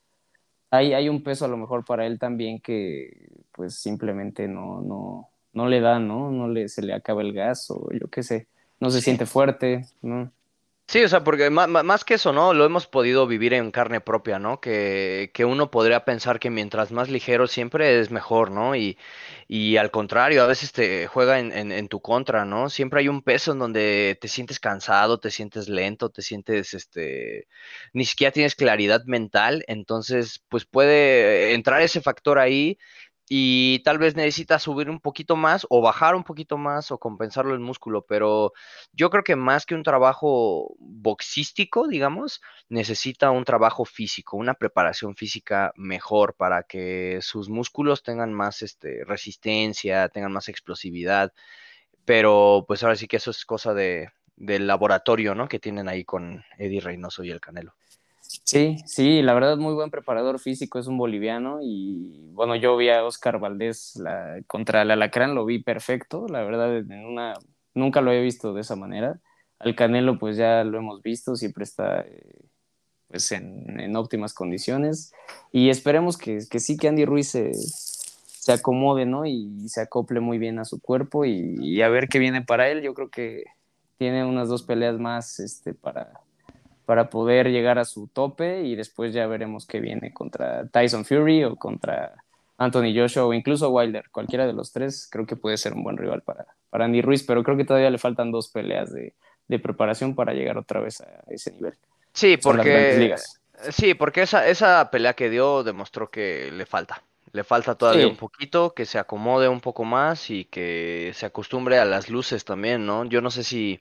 hay, 0.71 0.93
hay 0.93 1.09
un 1.09 1.23
peso 1.23 1.45
a 1.45 1.49
lo 1.49 1.57
mejor 1.57 1.85
para 1.85 2.07
él 2.07 2.19
también 2.19 2.61
que 2.61 3.31
pues 3.53 3.75
simplemente 3.75 4.47
no, 4.47 4.81
no, 4.83 5.29
no 5.53 5.67
le 5.67 5.81
da, 5.81 5.99
¿no? 5.99 6.31
No 6.31 6.49
le, 6.49 6.69
se 6.69 6.83
le 6.83 6.93
acaba 6.93 7.23
el 7.23 7.33
gas 7.33 7.71
o 7.71 7.91
yo 7.93 8.09
qué 8.09 8.23
sé, 8.23 8.47
no 8.79 8.91
se 8.91 9.01
siente 9.01 9.27
fuerte, 9.27 9.87
¿no? 10.03 10.31
Sí, 10.91 11.03
o 11.05 11.09
sea, 11.11 11.23
porque 11.23 11.51
más, 11.51 12.03
que 12.05 12.15
eso, 12.15 12.33
¿no? 12.33 12.55
Lo 12.55 12.65
hemos 12.65 12.87
podido 12.87 13.27
vivir 13.27 13.53
en 13.53 13.71
carne 13.71 14.01
propia, 14.01 14.39
¿no? 14.39 14.59
Que, 14.59 15.31
que 15.35 15.45
uno 15.45 15.71
podría 15.71 16.07
pensar 16.07 16.39
que 16.41 16.49
mientras 16.49 16.93
más 16.93 17.11
ligero 17.11 17.47
siempre 17.47 18.01
es 18.01 18.11
mejor, 18.11 18.51
¿no? 18.51 18.75
Y, 18.75 18.97
y 19.47 19.77
al 19.77 19.91
contrario, 19.91 20.43
a 20.43 20.47
veces 20.47 20.73
te 20.73 21.07
juega 21.07 21.41
en, 21.41 21.53
en, 21.53 21.73
en, 21.73 21.89
tu 21.89 22.01
contra, 22.01 22.47
¿no? 22.47 22.71
Siempre 22.71 23.01
hay 23.01 23.09
un 23.09 23.21
peso 23.21 23.53
en 23.53 23.59
donde 23.59 24.17
te 24.19 24.29
sientes 24.29 24.61
cansado, 24.61 25.21
te 25.21 25.31
sientes 25.31 25.69
lento, 25.69 26.09
te 26.09 26.23
sientes, 26.23 26.73
este, 26.73 27.49
ni 27.93 28.07
siquiera 28.07 28.33
tienes 28.33 28.55
claridad 28.55 29.05
mental, 29.05 29.65
entonces, 29.69 30.43
pues 30.49 30.65
puede 30.65 31.53
entrar 31.53 31.83
ese 31.83 32.01
factor 32.01 32.39
ahí 32.39 32.79
y 33.29 33.81
tal 33.81 33.99
vez 33.99 34.17
necesita 34.17 34.59
subir 34.59 34.89
un 34.89 35.01
poquito 35.01 35.37
más 35.37 35.67
o 35.71 35.83
bajar 35.83 36.15
un 36.15 36.25
poquito 36.25 36.57
más 36.57 36.91
o 36.91 36.99
compensarlo 36.99 37.55
el 37.55 37.61
músculo, 37.61 38.05
pero 38.07 38.53
yo 38.93 39.11
creo 39.11 39.23
que 39.23 39.37
más 39.37 39.67
que 39.67 39.75
un 39.75 39.83
trabajo 39.83 40.75
boxístico, 40.79 41.89
digamos, 41.89 42.41
necesita 42.69 43.31
un 43.31 43.45
trabajo 43.45 43.85
físico, 43.85 44.37
una 44.37 44.55
preparación 44.55 45.15
física 45.15 45.73
mejor 45.77 46.35
para 46.35 46.63
que 46.63 47.19
sus 47.21 47.49
músculos 47.49 48.03
tengan 48.03 48.33
más 48.33 48.63
este, 48.63 49.05
resistencia, 49.05 50.09
tengan 50.09 50.33
más 50.33 50.49
explosividad, 50.49 51.33
pero 52.05 52.65
pues 52.67 52.83
ahora 52.83 52.97
sí 52.97 53.07
que 53.07 53.19
eso 53.19 53.31
es 53.31 53.45
cosa 53.45 53.75
de, 53.75 54.11
del 54.37 54.67
laboratorio, 54.67 55.35
¿no? 55.35 55.49
Que 55.49 55.59
tienen 55.59 55.89
ahí 55.89 56.05
con 56.05 56.45
Eddie 56.57 56.81
Reynoso 56.81 57.25
y 57.25 57.31
el 57.31 57.41
Canelo. 57.41 57.75
Sí, 58.29 58.77
sí, 58.85 59.23
la 59.23 59.33
verdad 59.33 59.57
muy 59.57 59.73
buen 59.73 59.91
preparador 59.91 60.39
físico, 60.39 60.79
es 60.79 60.87
un 60.87 60.99
boliviano 60.99 61.61
y 61.63 62.31
bueno, 62.33 62.57
yo 62.57 62.77
vi 62.77 62.91
a 62.91 63.03
Oscar 63.05 63.39
Valdés 63.41 63.97
la, 63.97 64.43
contra 64.47 64.83
el 64.83 64.91
Alacrán, 64.91 65.35
lo 65.35 65.47
vi 65.47 65.63
perfecto, 65.63 66.27
la 66.29 66.43
verdad 66.45 66.77
en 66.77 67.07
una, 67.07 67.35
nunca 67.73 68.03
lo 68.03 68.11
había 68.11 68.23
visto 68.23 68.53
de 68.53 68.61
esa 68.61 68.77
manera. 68.77 69.19
Al 69.59 69.75
Canelo 69.75 70.19
pues 70.19 70.37
ya 70.37 70.63
lo 70.65 70.77
hemos 70.79 71.03
visto, 71.03 71.37
siempre 71.37 71.65
está 71.65 72.03
eh, 72.03 72.45
pues 73.09 73.33
en, 73.33 73.97
óptimas 73.97 74.35
condiciones 74.35 75.13
y 75.51 75.71
esperemos 75.71 76.19
que, 76.19 76.41
que 76.51 76.61
sí 76.61 76.77
que 76.77 76.89
Andy 76.89 77.07
Ruiz 77.07 77.31
se, 77.31 77.55
se 77.55 78.53
acomode, 78.53 79.07
¿no? 79.07 79.25
Y, 79.25 79.69
se 79.69 79.81
acople 79.81 80.21
muy 80.21 80.37
bien 80.39 80.59
a 80.59 80.67
su 80.67 80.81
cuerpo 80.81 81.25
y, 81.25 81.57
y, 81.61 81.81
a 81.81 81.89
ver 81.89 82.09
qué 82.09 82.19
viene 82.19 82.43
para 82.43 82.69
él. 82.69 82.83
Yo 82.83 82.95
creo 82.95 83.09
que 83.11 83.45
tiene 83.97 84.25
unas 84.25 84.49
dos 84.49 84.63
peleas 84.63 84.99
más 84.99 85.41
este, 85.41 85.75
para 85.75 86.21
para 86.89 87.11
poder 87.11 87.51
llegar 87.51 87.79
a 87.79 87.85
su 87.85 88.07
tope 88.07 88.63
y 88.63 88.75
después 88.75 89.13
ya 89.13 89.27
veremos 89.27 89.67
qué 89.67 89.79
viene 89.79 90.11
contra 90.15 90.67
Tyson 90.69 91.05
Fury 91.05 91.45
o 91.45 91.55
contra 91.55 92.15
Anthony 92.57 92.95
Joshua 92.97 93.27
o 93.27 93.35
incluso 93.35 93.69
Wilder. 93.69 94.09
Cualquiera 94.11 94.47
de 94.47 94.55
los 94.55 94.73
tres 94.73 95.07
creo 95.13 95.27
que 95.27 95.37
puede 95.37 95.59
ser 95.59 95.75
un 95.75 95.83
buen 95.83 95.99
rival 95.99 96.23
para, 96.23 96.47
para 96.71 96.87
Andy 96.87 97.03
Ruiz, 97.03 97.25
pero 97.25 97.45
creo 97.45 97.59
que 97.59 97.67
todavía 97.67 97.91
le 97.91 97.99
faltan 97.99 98.33
dos 98.33 98.49
peleas 98.49 98.91
de, 98.91 99.13
de 99.49 99.59
preparación 99.59 100.15
para 100.15 100.33
llegar 100.33 100.57
otra 100.57 100.81
vez 100.81 101.03
a 101.03 101.25
ese 101.29 101.53
nivel. 101.53 101.75
Sí, 102.15 102.39
porque, 102.39 103.17
sí, 103.69 103.93
porque 103.93 104.23
esa, 104.23 104.49
esa 104.49 104.91
pelea 104.91 105.13
que 105.13 105.29
dio 105.29 105.65
demostró 105.65 106.11
que 106.11 106.51
le 106.51 106.65
falta. 106.65 107.03
Le 107.33 107.45
falta 107.45 107.75
todavía 107.75 108.09
un 108.09 108.17
poquito, 108.17 108.73
que 108.73 108.87
se 108.87 108.99
acomode 108.99 109.47
un 109.47 109.61
poco 109.61 109.85
más 109.85 110.31
y 110.31 110.47
que 110.47 111.13
se 111.15 111.27
acostumbre 111.27 111.79
a 111.79 111.85
las 111.85 112.09
luces 112.09 112.47
también, 112.47 112.87
¿no? 112.87 113.05
Yo 113.05 113.21
no 113.21 113.31
sé 113.31 113.45
si 113.45 113.79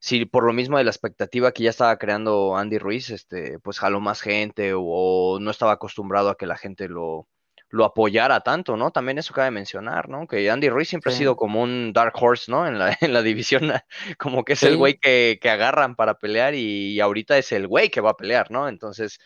si 0.00 0.24
por 0.26 0.44
lo 0.44 0.52
mismo 0.52 0.78
de 0.78 0.84
la 0.84 0.90
expectativa 0.90 1.52
que 1.52 1.64
ya 1.64 1.70
estaba 1.70 1.98
creando 1.98 2.56
Andy 2.56 2.78
Ruiz, 2.78 3.10
este, 3.10 3.58
pues 3.58 3.78
jaló 3.78 4.00
más 4.00 4.20
gente 4.20 4.72
o, 4.74 5.38
no 5.40 5.50
estaba 5.50 5.72
acostumbrado 5.72 6.30
a 6.30 6.36
que 6.36 6.46
la 6.46 6.56
gente 6.56 6.88
lo, 6.88 7.26
lo 7.70 7.84
apoyara 7.84 8.40
tanto, 8.40 8.76
¿no? 8.76 8.92
También 8.92 9.18
eso 9.18 9.34
cabe 9.34 9.50
mencionar, 9.50 10.08
¿no? 10.08 10.26
Que 10.26 10.50
Andy 10.50 10.68
Ruiz 10.68 10.88
siempre 10.88 11.12
ha 11.12 11.16
sido 11.16 11.36
como 11.36 11.62
un 11.62 11.92
dark 11.92 12.14
horse, 12.14 12.50
¿no? 12.50 12.66
En 12.66 12.78
la, 12.78 12.96
en 13.00 13.12
la 13.12 13.22
división, 13.22 13.72
como 14.18 14.44
que 14.44 14.52
es 14.52 14.62
el 14.62 14.76
güey 14.76 14.98
que, 14.98 15.38
que, 15.40 15.50
agarran 15.50 15.96
para 15.96 16.18
pelear 16.18 16.54
y, 16.54 17.00
ahorita 17.00 17.36
es 17.36 17.50
el 17.52 17.66
güey 17.66 17.90
que 17.90 18.00
va 18.00 18.10
a 18.10 18.16
pelear, 18.16 18.50
¿no? 18.50 18.68
Entonces, 18.68 19.18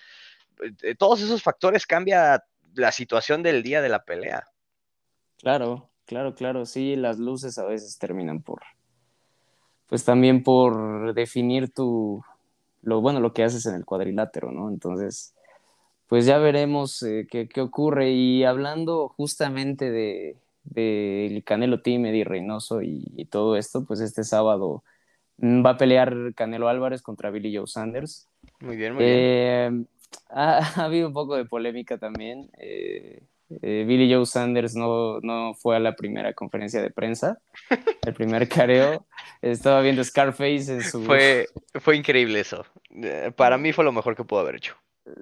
eh, 0.82 0.94
todos 0.94 1.20
esos 1.20 1.42
factores 1.42 1.86
cambia 1.86 2.44
la 2.74 2.92
situación 2.92 3.42
del 3.42 3.62
día 3.62 3.82
de 3.82 3.88
la 3.90 4.04
pelea. 4.04 4.44
Claro, 5.36 5.90
claro, 6.06 6.34
claro, 6.34 6.64
sí, 6.64 6.96
las 6.96 7.18
luces 7.18 7.58
a 7.58 7.64
veces 7.64 7.98
terminan 7.98 8.42
por, 8.42 8.62
pues 9.92 10.06
también 10.06 10.42
por 10.42 11.12
definir 11.12 11.70
tu, 11.70 12.24
lo 12.80 13.02
bueno, 13.02 13.20
lo 13.20 13.34
que 13.34 13.44
haces 13.44 13.66
en 13.66 13.74
el 13.74 13.84
cuadrilátero, 13.84 14.50
¿no? 14.50 14.70
Entonces, 14.70 15.34
pues 16.06 16.24
ya 16.24 16.38
veremos 16.38 17.02
eh, 17.02 17.26
qué, 17.30 17.46
qué, 17.46 17.60
ocurre. 17.60 18.10
Y 18.12 18.42
hablando 18.44 19.08
justamente 19.10 19.90
de, 19.90 20.38
de 20.64 21.42
Canelo 21.44 21.82
Team, 21.82 22.06
Eddie 22.06 22.24
Reynoso 22.24 22.80
y, 22.80 23.26
todo 23.30 23.54
esto, 23.58 23.84
pues 23.84 24.00
este 24.00 24.24
sábado 24.24 24.82
mm, 25.36 25.62
va 25.62 25.72
a 25.72 25.76
pelear 25.76 26.32
Canelo 26.36 26.68
Álvarez 26.68 27.02
contra 27.02 27.30
Billy 27.30 27.54
Joe 27.54 27.66
Sanders. 27.66 28.30
Muy 28.60 28.76
bien, 28.76 28.94
muy 28.94 29.04
bien. 29.04 29.18
Eh, 29.18 29.84
ha, 30.30 30.56
ha, 30.80 30.84
habido 30.86 31.08
un 31.08 31.12
poco 31.12 31.36
de 31.36 31.44
polémica 31.44 31.98
también. 31.98 32.48
Eh, 32.56 33.20
eh, 33.60 33.84
Billy 33.86 34.12
Joe 34.12 34.24
Sanders 34.26 34.74
no, 34.74 35.20
no, 35.20 35.54
fue 35.54 35.76
a 35.76 35.80
la 35.80 35.94
primera 35.94 36.32
conferencia 36.32 36.80
de 36.80 36.90
prensa, 36.90 37.38
el 38.06 38.14
primer 38.14 38.48
careo. 38.48 39.04
Estaba 39.40 39.80
viendo 39.80 40.02
Scarface 40.02 40.72
en 40.72 40.82
su... 40.82 41.02
Fue, 41.02 41.48
fue 41.80 41.96
increíble 41.96 42.40
eso. 42.40 42.64
Eh, 42.90 43.32
para 43.36 43.58
mí 43.58 43.72
fue 43.72 43.84
lo 43.84 43.92
mejor 43.92 44.16
que 44.16 44.24
pudo 44.24 44.40
haber 44.40 44.56
hecho. 44.56 44.76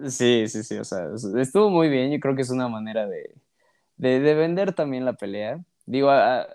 Sí, 0.07 0.47
sí, 0.47 0.63
sí, 0.63 0.77
o 0.77 0.85
sea, 0.85 1.09
estuvo 1.39 1.71
muy 1.71 1.89
bien. 1.89 2.13
Yo 2.13 2.21
creo 2.21 2.37
que 2.37 2.43
es 2.43 2.51
una 2.51 2.69
manera 2.69 3.07
de, 3.07 3.35
de, 3.97 4.21
de 4.21 4.35
vender 4.35 4.75
también 4.75 5.05
la 5.05 5.15
pelea. 5.15 5.59
Digo, 5.87 6.11
a, 6.11 6.47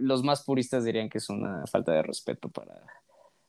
los 0.00 0.22
más 0.22 0.42
puristas 0.44 0.84
dirían 0.84 1.08
que 1.08 1.18
es 1.18 1.28
una 1.30 1.66
falta 1.66 1.92
de 1.92 2.02
respeto 2.02 2.48
para 2.48 2.74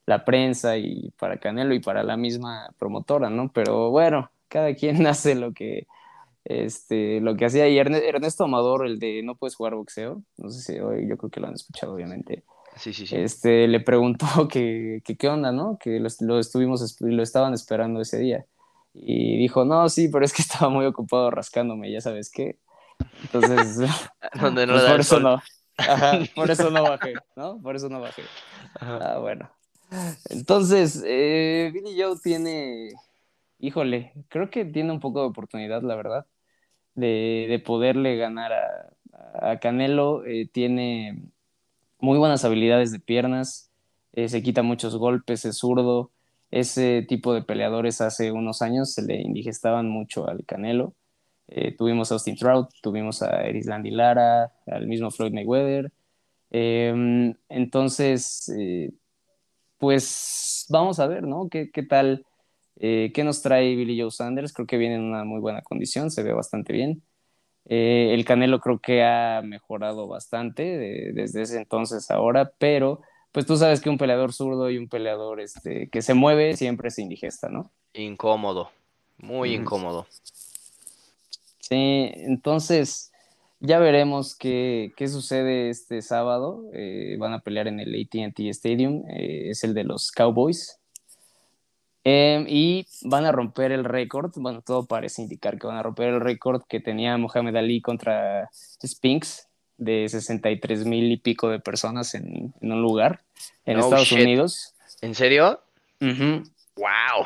la 0.05 0.23
prensa 0.23 0.77
y 0.77 1.11
para 1.17 1.37
Canelo 1.37 1.73
y 1.73 1.79
para 1.79 2.03
la 2.03 2.17
misma 2.17 2.69
promotora, 2.77 3.29
¿no? 3.29 3.51
Pero 3.51 3.89
bueno, 3.89 4.31
cada 4.47 4.73
quien 4.75 5.05
hace 5.07 5.35
lo 5.35 5.53
que, 5.53 5.87
este, 6.45 7.19
lo 7.21 7.35
que 7.35 7.45
hacía 7.45 7.67
y 7.67 7.77
Ernesto 7.77 8.43
Amador, 8.43 8.85
el 8.85 8.99
de 8.99 9.23
No 9.23 9.35
puedes 9.35 9.55
jugar 9.55 9.73
boxeo, 9.75 10.21
no 10.37 10.49
sé 10.49 10.61
si 10.61 10.79
hoy, 10.79 11.07
yo 11.09 11.17
creo 11.17 11.31
que 11.31 11.39
lo 11.39 11.47
han 11.47 11.55
escuchado 11.55 11.93
obviamente. 11.93 12.43
Sí, 12.77 12.93
sí, 12.93 13.07
sí. 13.07 13.15
Este, 13.15 13.67
le 13.67 13.79
preguntó 13.79 14.25
que, 14.49 15.01
qué 15.03 15.27
onda, 15.27 15.51
¿no? 15.51 15.77
Que 15.79 15.99
lo, 15.99 16.07
lo, 16.21 16.39
estuvimos, 16.39 16.97
lo 17.01 17.23
estaban 17.23 17.53
esperando 17.53 17.99
ese 18.01 18.19
día. 18.19 18.45
Y 18.93 19.37
dijo, 19.37 19.65
no, 19.65 19.89
sí, 19.89 20.07
pero 20.07 20.23
es 20.23 20.33
que 20.33 20.41
estaba 20.43 20.69
muy 20.69 20.85
ocupado 20.85 21.31
rascándome, 21.31 21.91
ya 21.91 22.01
sabes 22.01 22.29
qué. 22.29 22.59
Entonces, 23.23 23.89
Donde 24.39 24.67
no 24.67 24.73
pues 24.73 24.85
por 24.85 24.99
eso 24.99 25.19
no. 25.19 25.41
Ajá, 25.77 26.19
por 26.35 26.49
eso 26.51 26.69
no 26.69 26.83
bajé, 26.83 27.13
¿no? 27.35 27.59
Por 27.61 27.75
eso 27.75 27.89
no 27.89 27.99
bajé. 27.99 28.21
Ah, 28.79 29.17
bueno. 29.19 29.49
Entonces, 30.29 31.03
eh, 31.05 31.69
Billy 31.73 32.01
Joe 32.01 32.17
tiene 32.23 32.93
híjole, 33.59 34.13
creo 34.29 34.49
que 34.49 34.65
tiene 34.65 34.91
un 34.91 34.99
poco 34.99 35.21
de 35.21 35.27
oportunidad, 35.27 35.81
la 35.81 35.95
verdad, 35.95 36.25
de, 36.95 37.61
poderle 37.65 38.17
ganar 38.17 38.51
a, 39.33 39.59
Canelo. 39.59 40.25
Eh, 40.25 40.47
tiene 40.51 41.21
muy 41.99 42.17
buenas 42.17 42.45
habilidades 42.45 42.91
de 42.91 42.99
piernas, 42.99 43.71
eh, 44.13 44.29
se 44.29 44.41
quita 44.43 44.63
muchos 44.63 44.95
golpes, 44.97 45.45
es 45.45 45.57
zurdo. 45.57 46.11
Ese 46.51 47.05
tipo 47.07 47.33
de 47.33 47.41
peleadores 47.43 48.01
hace 48.01 48.31
unos 48.31 48.61
años 48.61 48.93
se 48.93 49.01
le 49.03 49.21
indigestaban 49.21 49.89
mucho 49.89 50.27
al 50.27 50.45
Canelo. 50.45 50.93
Eh, 51.47 51.75
tuvimos 51.75 52.11
a 52.11 52.15
Austin 52.15 52.37
Trout, 52.37 52.69
tuvimos 52.81 53.21
a 53.21 53.43
Erislandy 53.45 53.91
Lara, 53.91 54.51
al 54.67 54.87
mismo 54.87 55.11
Floyd 55.11 55.33
Mayweather. 55.33 55.91
Em, 56.51 57.35
entonces, 57.49 58.51
pues 59.77 60.65
vamos 60.69 60.99
a 60.99 61.07
ver, 61.07 61.23
¿no? 61.23 61.49
¿Qué, 61.49 61.71
qué 61.71 61.83
tal? 61.83 62.25
Eh, 62.77 63.12
¿Qué 63.13 63.24
nos 63.24 63.41
trae 63.41 63.75
Billy 63.75 64.00
Joe 64.00 64.12
Sanders? 64.12 64.53
Creo 64.53 64.67
que 64.67 64.77
viene 64.77 64.96
en 64.96 65.03
una 65.03 65.24
muy 65.24 65.39
buena 65.39 65.62
condición, 65.62 66.12
se 66.12 66.24
ve 66.24 66.34
bastante 66.34 66.74
bien. 66.74 67.03
el 67.65 68.24
Canelo 68.25 68.60
creo 68.60 68.79
que 68.79 69.03
ha 69.03 69.41
mejorado 69.44 70.08
bastante 70.08 71.12
desde 71.13 71.41
ese 71.41 71.58
entonces 71.58 72.12
ahora, 72.12 72.51
pero 72.60 73.01
pues 73.32 73.46
tú 73.46 73.58
sabes 73.58 73.82
que 73.82 73.89
un 73.89 73.98
peleador 73.98 74.32
zurdo 74.32 74.70
y 74.70 74.77
un 74.77 74.88
peleador 74.88 75.41
este, 75.41 75.89
que 75.89 76.01
se 76.01 76.13
mueve 76.13 76.55
siempre 76.55 76.89
se 76.89 77.01
indigesta, 77.01 77.50
¿no? 77.50 77.70
Incómodo, 77.94 78.70
muy 79.17 79.53
incómodo. 79.53 80.08
Sí, 81.60 82.12
entonces 82.13 83.12
ya 83.60 83.79
veremos 83.79 84.36
qué, 84.36 84.94
sucede 85.08 85.70
este 85.70 86.01
sábado. 86.01 86.63
Eh, 86.74 87.17
van 87.20 87.34
a 87.34 87.39
pelear 87.39 87.67
en 87.67 87.79
el 87.79 87.94
ATT 87.96 88.39
Stadium, 88.51 89.03
eh, 89.10 89.50
es 89.50 89.63
el 89.63 89.74
de 89.74 89.84
los 89.84 90.12
Cowboys. 90.12 90.79
Em, 92.07 92.45
y 92.47 92.85
van 93.01 93.25
a 93.25 93.31
romper 93.31 93.71
el 93.71 93.83
récord, 93.83 94.31
bueno, 94.35 94.62
todo 94.62 94.85
parece 94.85 95.24
indicar 95.24 95.57
que 95.57 95.65
van 95.65 95.77
a 95.77 95.81
romper 95.81 96.09
el 96.09 96.21
récord 96.21 96.62
que 96.69 96.79
tenía 96.79 97.17
Mohamed 97.17 97.55
Ali 97.55 97.81
contra 97.81 98.47
Spinks 98.85 99.47
de 99.77 100.07
63 100.07 100.85
mil 100.85 101.12
y 101.12 101.17
pico 101.17 101.50
de 101.50 101.59
personas 101.59 102.13
en, 102.13 102.53
un 102.62 102.81
lugar 102.83 103.24
en 103.65 103.79
Estados 103.79 104.12
Unidos. 104.12 104.75
¿En 105.01 105.15
serio? 105.15 105.59
¡Wow! 106.00 107.25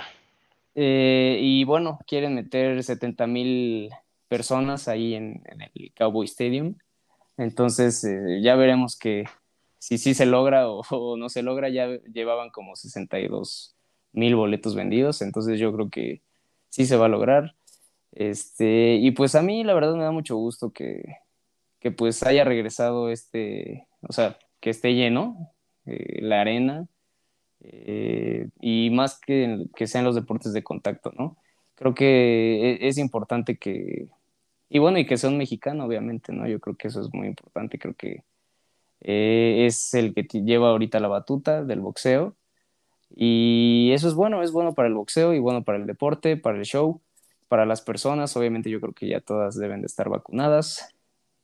Eh, 0.75 1.39
y 1.41 1.65
bueno, 1.65 2.00
quieren 2.07 2.36
meter 2.36 2.81
70 2.81 3.27
mil 3.27 3.89
personas 4.29 4.88
ahí 4.88 5.13
en, 5.13 5.43
el 5.45 5.91
Cowboy 5.93 6.25
Stadium. 6.25 6.75
Entonces 7.36 8.01
eh, 8.05 8.39
ya 8.41 8.55
veremos 8.55 8.98
que 8.98 9.25
si 9.77 9.98
sí 9.98 10.13
se 10.13 10.25
logra 10.25 10.69
o, 10.69 11.17
no 11.17 11.27
se 11.27 11.43
logra, 11.43 11.67
ya 11.67 11.88
llevaban 12.13 12.50
como 12.50 12.77
62 12.77 13.75
mil 14.13 14.35
boletos 14.35 14.75
vendidos, 14.75 15.21
entonces 15.21 15.59
yo 15.59 15.73
creo 15.73 15.89
que 15.89 16.21
sí 16.69 16.85
se 16.85 16.97
va 16.97 17.05
a 17.05 17.09
lograr. 17.09 17.55
Este, 18.11 18.95
y 18.95 19.11
pues 19.11 19.35
a 19.35 19.41
mí 19.41 19.63
la 19.63 19.73
verdad 19.73 19.95
me 19.95 20.03
da 20.03 20.11
mucho 20.11 20.35
gusto 20.35 20.71
que, 20.71 21.17
que 21.79 21.91
pues 21.91 22.23
haya 22.23 22.43
regresado 22.43 23.09
este, 23.09 23.87
o 24.01 24.13
sea, 24.13 24.37
que 24.59 24.69
esté 24.69 24.93
lleno 24.93 25.51
eh, 25.85 26.21
la 26.21 26.41
arena 26.41 26.87
eh, 27.61 28.49
y 28.61 28.89
más 28.91 29.19
que, 29.19 29.65
que 29.75 29.87
sean 29.87 30.05
los 30.05 30.15
deportes 30.15 30.53
de 30.53 30.63
contacto, 30.63 31.11
¿no? 31.17 31.37
Creo 31.75 31.93
que 31.95 32.79
e, 32.81 32.87
es 32.87 32.97
importante 32.97 33.57
que, 33.57 34.07
y 34.69 34.79
bueno, 34.79 34.99
y 34.99 35.05
que 35.05 35.17
sea 35.17 35.29
un 35.29 35.37
mexicano, 35.37 35.85
obviamente, 35.85 36.33
¿no? 36.33 36.47
Yo 36.47 36.59
creo 36.59 36.75
que 36.75 36.87
eso 36.89 37.01
es 37.01 37.13
muy 37.13 37.27
importante, 37.27 37.79
creo 37.79 37.95
que 37.95 38.23
eh, 39.01 39.65
es 39.65 39.93
el 39.93 40.13
que 40.13 40.23
lleva 40.23 40.69
ahorita 40.69 40.99
la 40.99 41.07
batuta 41.07 41.63
del 41.63 41.81
boxeo. 41.81 42.35
Y 43.15 43.91
eso 43.93 44.07
es 44.07 44.13
bueno, 44.13 44.43
es 44.43 44.51
bueno 44.51 44.73
para 44.73 44.87
el 44.87 44.93
boxeo 44.93 45.33
y 45.33 45.39
bueno 45.39 45.63
para 45.63 45.77
el 45.77 45.85
deporte, 45.85 46.37
para 46.37 46.57
el 46.57 46.65
show, 46.65 47.01
para 47.47 47.65
las 47.65 47.81
personas. 47.81 48.35
Obviamente 48.37 48.69
yo 48.69 48.79
creo 48.79 48.93
que 48.93 49.07
ya 49.07 49.19
todas 49.19 49.55
deben 49.55 49.81
de 49.81 49.87
estar 49.87 50.09
vacunadas. 50.09 50.93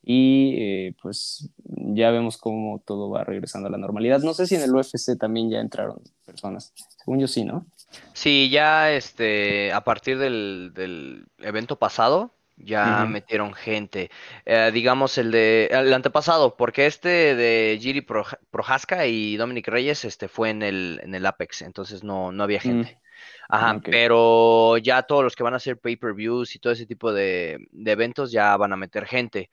Y 0.08 0.54
eh, 0.60 0.96
pues 1.02 1.50
ya 1.66 2.12
vemos 2.12 2.38
cómo 2.38 2.80
todo 2.86 3.10
va 3.10 3.24
regresando 3.24 3.70
a 3.70 3.72
la 3.72 3.80
normalidad. 3.80 4.20
No 4.20 4.36
sé 4.36 4.46
si 4.46 4.54
en 4.54 4.62
el 4.62 4.76
UFC 4.76 5.18
también 5.18 5.50
ya 5.50 5.60
entraron 5.60 6.00
personas. 6.26 6.74
Según 7.04 7.20
yo 7.20 7.28
sí, 7.28 7.44
¿no? 7.44 7.66
Sí, 8.14 8.50
ya 8.52 8.92
este, 8.92 9.74
a 9.74 9.82
partir 9.84 10.20
del, 10.20 10.74
del 10.76 11.26
evento 11.40 11.80
pasado, 11.80 12.35
ya 12.58 13.06
metieron 13.06 13.54
gente. 13.54 14.10
Eh, 14.46 14.72
digamos 14.74 15.18
el 15.18 15.32
de 15.32 15.68
el 15.72 15.94
antepasado, 15.94 16.56
porque 16.56 16.86
este 16.86 17.36
de 17.36 17.78
Giri 17.82 18.02
Prohaska 18.02 19.06
y 19.08 19.38
Dominic 19.38 19.68
Reyes 19.68 20.06
este 20.06 20.28
fue 20.28 20.50
en 20.50 20.62
el, 20.62 21.00
en 21.04 21.16
el 21.16 21.26
Apex, 21.26 21.62
entonces 21.62 22.04
no, 22.04 22.32
no 22.32 22.44
había 22.44 22.60
mm. 22.60 22.62
gente. 22.62 23.00
Ajá, 23.48 23.80
pero 23.84 24.78
ya 24.78 25.04
todos 25.04 25.24
los 25.24 25.36
que 25.36 25.44
van 25.44 25.54
a 25.54 25.58
hacer 25.58 25.78
pay-per-views 25.78 26.56
y 26.56 26.60
todo 26.60 26.74
ese 26.74 26.86
tipo 26.86 27.14
de, 27.14 27.68
eventos 27.86 28.32
ya 28.32 28.58
van 28.58 28.74
a 28.74 28.78
meter 28.78 29.06
gente. 29.06 29.50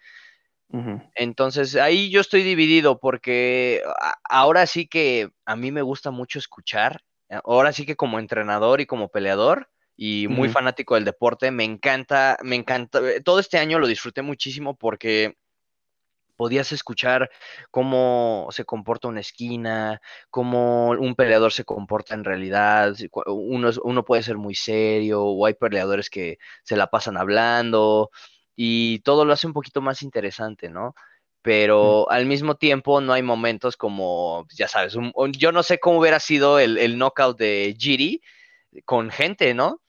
Entonces 1.15 1.77
ahí 1.77 2.09
yo 2.09 2.23
estoy 2.23 2.43
dividido 2.43 2.99
porque 2.99 3.83
ahora 4.25 4.67
sí 4.67 4.87
que 4.87 5.29
a 5.45 5.55
mí 5.55 5.71
me 5.71 5.83
gusta 5.83 6.11
mucho 6.11 6.38
escuchar, 6.38 7.03
ahora 7.45 7.75
sí 7.75 7.85
que 7.85 7.95
como 7.95 8.19
entrenador 8.19 8.81
y 8.81 8.87
como 8.87 9.09
peleador, 9.09 9.69
y 9.96 10.28
muy 10.28 10.48
fanático 10.48 10.94
del 10.94 11.05
deporte. 11.05 11.50
Me 11.50 11.64
encanta, 11.64 12.38
me 12.42 12.57
encanta. 12.57 13.00
Eh, 13.00 13.20
todo 13.20 13.38
este 13.38 13.59
año 13.59 13.78
lo 13.78 13.87
disfruté 13.87 14.22
muchísimo 14.22 14.76
porque 14.76 15.37
podías 16.37 16.72
escuchar 16.72 17.31
cómo 17.70 18.48
se 18.50 18.64
comporta 18.64 19.09
una 19.09 19.20
esquina, 19.20 20.00
cómo 20.31 20.90
un 20.90 21.14
peleador 21.14 21.52
se 21.52 21.64
comporta 21.64 22.14
en 22.14 22.24
realidad. 22.24 22.94
Uno, 23.26 23.70
uno 23.85 24.05
puede 24.05 24.22
ser 24.22 24.38
muy 24.38 24.55
serio 24.55 25.22
o 25.22 25.46
hay 25.46 25.55
peleadores 25.55 26.11
que 26.11 26.38
se 26.64 26.76
la 26.76 26.88
pasan 26.88 27.16
hablando 27.16 28.11
y 28.57 29.00
todo 29.00 29.24
lo 29.24 29.33
hace 29.33 29.46
un 29.46 29.52
poquito 29.52 29.81
más 29.81 30.02
interesante, 30.02 30.68
¿no? 30.68 30.94
pero 31.42 32.09
al 32.09 32.24
mismo 32.24 32.55
tiempo 32.55 33.00
no 33.00 33.12
hay 33.12 33.22
momentos 33.22 33.76
como, 33.76 34.46
ya 34.55 34.68
sabes, 34.68 34.96
yo 35.33 35.52
no 35.52 35.62
sé 35.64 35.81
cómo 35.81 35.98
hubiera 35.98 36.20
sido 36.20 36.61
el, 36.61 36.78
el 36.78 36.96
knockout 36.96 37.37
de 37.37 37.74
Giri 37.76 38.22
con 38.85 39.11
gente, 39.11 39.55
¿no? 39.55 39.83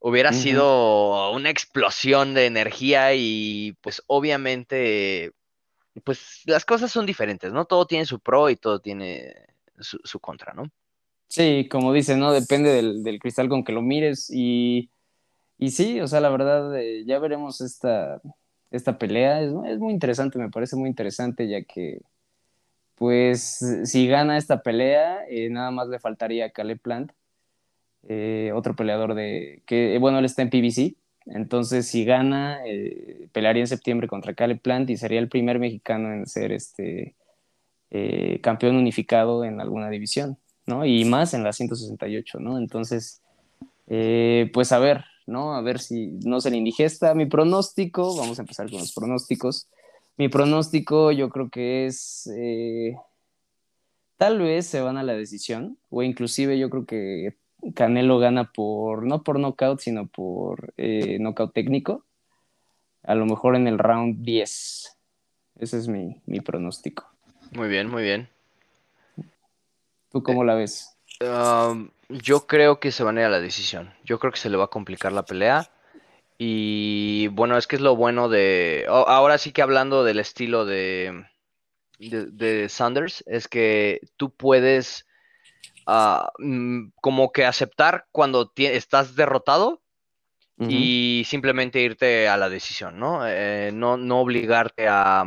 hubiera 0.00 0.32
sido 0.32 1.32
una 1.32 1.50
explosión 1.50 2.34
de 2.34 2.46
energía 2.46 3.14
y 3.14 3.76
pues 3.80 4.02
obviamente, 4.06 5.32
pues 6.04 6.42
las 6.46 6.64
cosas 6.64 6.90
son 6.90 7.06
diferentes, 7.06 7.52
¿no? 7.52 7.64
Todo 7.64 7.86
tiene 7.86 8.06
su 8.06 8.20
pro 8.20 8.48
y 8.50 8.56
todo 8.56 8.80
tiene 8.80 9.34
su, 9.80 10.20
contra, 10.20 10.52
¿no? 10.52 10.70
Sí, 11.28 11.68
como 11.70 11.92
dice, 11.92 12.16
¿no? 12.16 12.32
Depende 12.32 12.82
del, 12.82 13.18
cristal 13.18 13.48
con 13.48 13.64
que 13.64 13.72
lo 13.72 13.82
mires 13.82 14.30
y, 14.32 14.90
y 15.58 15.70
sí, 15.70 16.00
o 16.00 16.06
sea, 16.06 16.20
la 16.20 16.30
verdad, 16.30 16.76
eh, 16.78 17.04
ya 17.04 17.18
veremos 17.18 17.60
esta, 17.60 18.20
esta 18.70 18.98
pelea, 18.98 19.42
es, 19.42 19.52
muy 19.52 19.92
interesante, 19.92 20.38
me 20.38 20.50
parece 20.50 20.76
muy 20.76 20.88
interesante, 20.88 21.48
ya 21.48 21.62
que, 21.62 22.00
pues, 22.94 23.64
si 23.84 24.08
gana 24.08 24.38
esta 24.38 24.62
pelea, 24.62 25.24
eh, 25.28 25.50
nada 25.50 25.70
más 25.70 25.88
le 25.88 25.98
faltaría 25.98 26.46
a 26.46 26.50
Caleb 26.50 26.80
Plant 26.80 27.12
eh, 28.06 28.52
otro 28.54 28.76
peleador 28.76 29.14
de, 29.14 29.62
que 29.66 29.98
bueno, 29.98 30.18
él 30.18 30.24
está 30.24 30.42
en 30.42 30.50
PBC, 30.50 30.96
entonces 31.26 31.86
si 31.86 32.04
gana, 32.04 32.60
eh, 32.64 33.28
pelearía 33.32 33.62
en 33.62 33.66
septiembre 33.66 34.08
contra 34.08 34.34
Caleb 34.34 34.60
Plant 34.60 34.88
y 34.90 34.96
sería 34.96 35.18
el 35.18 35.28
primer 35.28 35.58
mexicano 35.58 36.12
en 36.12 36.26
ser 36.26 36.52
este 36.52 37.16
eh, 37.90 38.40
campeón 38.40 38.76
unificado 38.76 39.44
en 39.44 39.60
alguna 39.60 39.90
división, 39.90 40.38
¿no? 40.66 40.86
Y 40.86 41.04
más 41.04 41.34
en 41.34 41.42
la 41.42 41.52
168, 41.52 42.38
¿no? 42.40 42.58
Entonces, 42.58 43.20
pues 43.86 44.72
a 44.72 44.78
ver, 44.78 45.04
¿no? 45.26 45.54
A 45.54 45.62
ver 45.62 45.80
si 45.80 46.08
no 46.24 46.40
se 46.40 46.50
le 46.50 46.56
indigesta. 46.56 47.14
Mi 47.14 47.26
pronóstico, 47.26 48.16
vamos 48.16 48.38
a 48.38 48.42
empezar 48.42 48.70
con 48.70 48.78
los 48.78 48.92
pronósticos. 48.92 49.68
Mi 50.16 50.28
pronóstico 50.28 51.12
yo 51.12 51.30
creo 51.30 51.50
que 51.50 51.86
es... 51.86 52.30
Tal 54.16 54.38
vez 54.38 54.66
se 54.66 54.80
van 54.80 54.96
a 54.96 55.02
la 55.02 55.14
decisión, 55.14 55.78
o 55.90 56.02
inclusive 56.02 56.58
yo 56.58 56.70
creo 56.70 56.86
que 56.86 57.36
Canelo 57.74 58.18
gana 58.18 58.52
por, 58.52 59.04
no 59.04 59.22
por 59.22 59.38
knockout, 59.38 59.80
sino 59.80 60.06
por 60.06 60.72
eh, 60.76 61.18
knockout 61.18 61.52
técnico. 61.52 62.04
A 63.02 63.14
lo 63.14 63.26
mejor 63.26 63.56
en 63.56 63.66
el 63.66 63.78
round 63.78 64.22
10. 64.22 64.96
Ese 65.58 65.78
es 65.78 65.88
mi, 65.88 66.20
pronóstico. 66.40 67.10
Muy 67.52 67.68
bien, 67.68 67.88
muy 67.88 68.02
bien. 68.02 68.28
¿Tú 70.10 70.22
cómo 70.22 70.44
la 70.44 70.54
ves? 70.54 70.96
Um, 71.20 71.90
yo 72.08 72.46
creo 72.46 72.78
que 72.78 72.92
se 72.92 73.02
van 73.02 73.18
a 73.18 73.22
ir 73.22 73.26
a 73.26 73.30
la 73.30 73.40
decisión. 73.40 73.92
Yo 74.04 74.18
creo 74.18 74.32
que 74.32 74.38
se 74.38 74.50
le 74.50 74.56
va 74.56 74.64
a 74.64 74.70
complicar 74.70 75.12
la 75.12 75.24
pelea. 75.24 75.68
Y 76.38 77.26
bueno, 77.28 77.58
es 77.58 77.66
que 77.66 77.76
es 77.76 77.82
lo 77.82 77.96
bueno 77.96 78.28
de. 78.28 78.86
Ahora 78.88 79.38
sí 79.38 79.50
que 79.50 79.62
hablando 79.62 80.04
del 80.04 80.20
estilo 80.20 80.64
de, 80.64 81.24
de 81.98 82.68
Sanders, 82.68 83.24
es 83.26 83.48
que 83.48 84.00
tú 84.16 84.30
puedes 84.30 85.07
Mm, 86.38 86.90
como 87.00 87.32
que 87.32 87.46
aceptar 87.46 88.06
cuando 88.12 88.52
estás 88.56 89.16
derrotado 89.16 89.82
y 90.60 91.22
simplemente 91.24 91.80
irte 91.80 92.28
a 92.28 92.36
la 92.36 92.48
decisión, 92.48 92.98
¿no? 92.98 93.20
Eh, 93.24 93.70
no, 93.72 93.96
no 93.96 94.20
obligarte 94.20 94.88
a, 94.88 95.24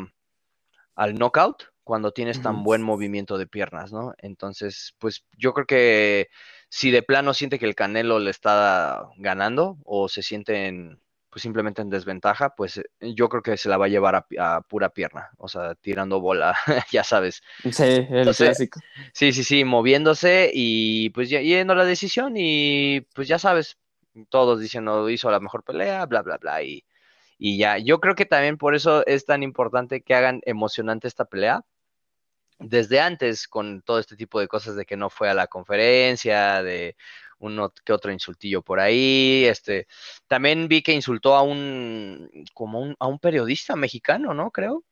al 0.96 1.14
knockout 1.16 1.64
cuando 1.86 2.12
tienes 2.12 2.42
tan 2.42 2.64
buen 2.64 2.82
movimiento 2.82 3.38
de 3.38 3.48
piernas, 3.48 3.94
¿no? 3.94 4.14
Entonces, 4.18 4.94
pues 5.00 5.24
yo 5.38 5.54
creo 5.54 5.66
que 5.66 6.28
si 6.68 6.92
de 6.92 7.02
plano 7.02 7.34
siente 7.34 7.60
que 7.60 7.66
el 7.66 7.76
Canelo 7.76 8.20
le 8.20 8.30
está 8.30 9.08
ganando 9.16 9.78
o 9.86 10.10
se 10.10 10.22
siente 10.22 10.68
en, 10.68 11.00
pues 11.32 11.44
simplemente 11.44 11.82
en 11.82 11.90
desventaja, 11.90 12.56
pues 12.56 12.78
eh, 12.78 12.86
yo 13.00 13.30
creo 13.30 13.42
que 13.42 13.56
se 13.56 13.70
la 13.70 13.78
va 13.78 13.86
a 13.86 13.90
llevar 13.90 14.28
a, 14.38 14.62
pura 14.62 14.90
pierna, 14.90 15.32
o 15.38 15.48
sea, 15.48 15.76
tirando 15.76 16.20
bola, 16.20 16.56
ya 16.92 17.06
sabes. 17.06 17.42
Sí, 17.72 18.06
el 18.10 18.36
clásico. 18.36 18.82
Sí, 19.14 19.32
sí, 19.32 19.44
sí, 19.46 19.64
moviéndose 19.64 20.52
y 20.54 21.10
pues 21.12 21.30
yendo 21.30 21.74
la 21.74 21.86
decisión 21.86 22.34
y 22.36 23.02
pues 23.16 23.30
ya 23.30 23.40
sabes, 23.40 23.78
todos 24.28 24.60
diciendo 24.60 25.10
hizo 25.10 25.32
la 25.32 25.40
mejor 25.40 25.64
pelea, 25.64 26.06
bla, 26.06 26.22
bla, 26.22 26.38
bla, 26.38 26.62
y, 26.64 26.84
y 27.38 27.58
ya. 27.58 27.78
Yo 27.78 28.02
creo 28.02 28.14
que 28.16 28.26
también 28.26 28.58
por 28.58 28.76
eso 28.76 29.06
es 29.08 29.26
tan 29.26 29.42
importante 29.42 30.02
que 30.02 30.14
hagan 30.14 30.42
emocionante 30.46 31.08
esta 31.08 31.24
pelea, 31.24 31.64
desde 32.60 33.00
antes 33.00 33.48
con 33.48 33.82
todo 33.84 34.00
este 34.00 34.18
tipo 34.18 34.42
de 34.42 34.50
cosas 34.50 34.76
de 34.76 34.86
que 34.86 34.98
no 34.98 35.10
fue 35.10 35.30
a 35.30 35.34
la 35.34 35.48
conferencia, 35.48 36.62
de 36.62 36.98
uno 37.42 37.74
que 37.84 37.94
otro 37.94 38.12
insultillo 38.12 38.62
por 38.62 38.80
ahí. 38.80 39.46
Este, 39.46 39.88
también 40.28 40.68
vi 40.68 40.82
que 40.82 40.94
insultó 40.94 41.36
a 41.36 41.42
un, 41.42 42.30
como 42.54 42.80
un, 42.80 42.96
a 43.00 43.08
un 43.08 43.20
periodista 43.20 43.76
mexicano, 43.76 44.34
¿no? 44.34 44.52
Creo. 44.52 44.84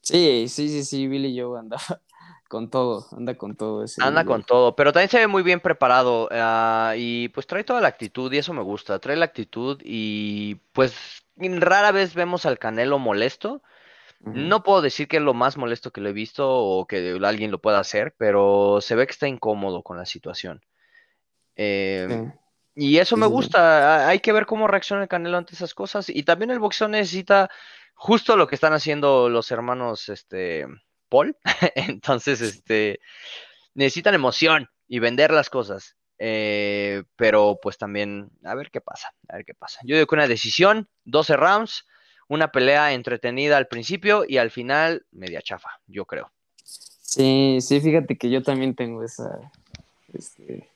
Sí, 0.00 0.48
sí, 0.48 0.68
sí, 0.68 0.84
sí, 0.84 1.08
Billy 1.08 1.38
Joe 1.38 1.58
anda 1.58 1.78
con 2.48 2.68
todo, 2.68 3.06
anda 3.16 3.36
con 3.36 3.56
todo. 3.56 3.84
Ese 3.84 4.02
anda 4.02 4.24
con 4.24 4.44
todo, 4.44 4.76
pero 4.76 4.92
también 4.92 5.08
se 5.08 5.18
ve 5.18 5.26
muy 5.26 5.42
bien 5.42 5.60
preparado 5.60 6.28
ah, 6.30 6.94
y 6.96 7.28
pues 7.28 7.46
trae 7.46 7.64
toda 7.64 7.80
la 7.80 7.88
actitud 7.88 8.30
y 8.32 8.38
eso 8.38 8.52
me 8.52 8.62
gusta, 8.62 8.98
trae 8.98 9.16
la 9.16 9.24
actitud 9.24 9.80
y 9.82 10.56
pues 10.72 10.94
rara 11.36 11.90
vez 11.90 12.14
vemos 12.14 12.44
al 12.46 12.58
Canelo 12.58 12.98
molesto. 12.98 13.62
No 14.26 14.62
puedo 14.62 14.80
decir 14.80 15.06
que 15.06 15.18
es 15.18 15.22
lo 15.22 15.34
más 15.34 15.58
molesto 15.58 15.90
que 15.90 16.00
lo 16.00 16.08
he 16.08 16.14
visto 16.14 16.48
o 16.48 16.86
que 16.86 17.18
alguien 17.22 17.50
lo 17.50 17.60
pueda 17.60 17.78
hacer, 17.78 18.14
pero 18.16 18.78
se 18.80 18.94
ve 18.94 19.06
que 19.06 19.12
está 19.12 19.28
incómodo 19.28 19.82
con 19.82 19.98
la 19.98 20.06
situación. 20.06 20.62
Em, 21.56 22.32
y 22.74 22.98
eso 22.98 23.16
me 23.16 23.26
gusta. 23.26 24.08
Hay 24.08 24.20
que 24.20 24.32
ver 24.32 24.46
cómo 24.46 24.66
reacciona 24.66 25.02
el 25.02 25.08
Canelo 25.08 25.36
ante 25.36 25.54
esas 25.54 25.74
cosas. 25.74 26.08
Y 26.08 26.22
también 26.24 26.50
el 26.50 26.58
boxeo 26.58 26.88
necesita 26.88 27.50
justo 27.94 28.36
lo 28.36 28.46
que 28.46 28.54
están 28.54 28.72
haciendo 28.72 29.28
los 29.28 29.50
hermanos 29.50 30.08
este, 30.08 30.66
Paul. 31.08 31.36
Entonces, 31.74 32.40
este, 32.40 33.00
necesitan 33.74 34.14
emoción 34.14 34.68
y 34.88 34.98
vender 34.98 35.30
las 35.30 35.50
cosas. 35.50 35.96
Eh, 36.18 37.02
pero 37.16 37.58
pues 37.60 37.76
también, 37.76 38.30
a 38.44 38.54
ver 38.54 38.70
qué 38.70 38.80
pasa, 38.80 39.12
a 39.28 39.36
ver 39.36 39.44
qué 39.44 39.54
pasa. 39.54 39.80
Yo 39.84 39.96
digo 39.96 40.06
que 40.06 40.14
una 40.14 40.28
decisión, 40.28 40.88
12 41.04 41.36
rounds, 41.36 41.86
una 42.28 42.52
pelea 42.52 42.92
entretenida 42.92 43.56
al 43.56 43.66
principio 43.66 44.24
y 44.26 44.38
al 44.38 44.50
final 44.50 45.06
media 45.10 45.42
chafa, 45.42 45.80
yo 45.86 46.06
creo. 46.06 46.30
Sí, 46.62 47.58
sí, 47.60 47.80
fíjate 47.80 48.16
que 48.16 48.30
yo 48.30 48.42
también 48.42 48.74
tengo 48.74 49.02
esa, 49.04 49.52
este, 50.12 50.68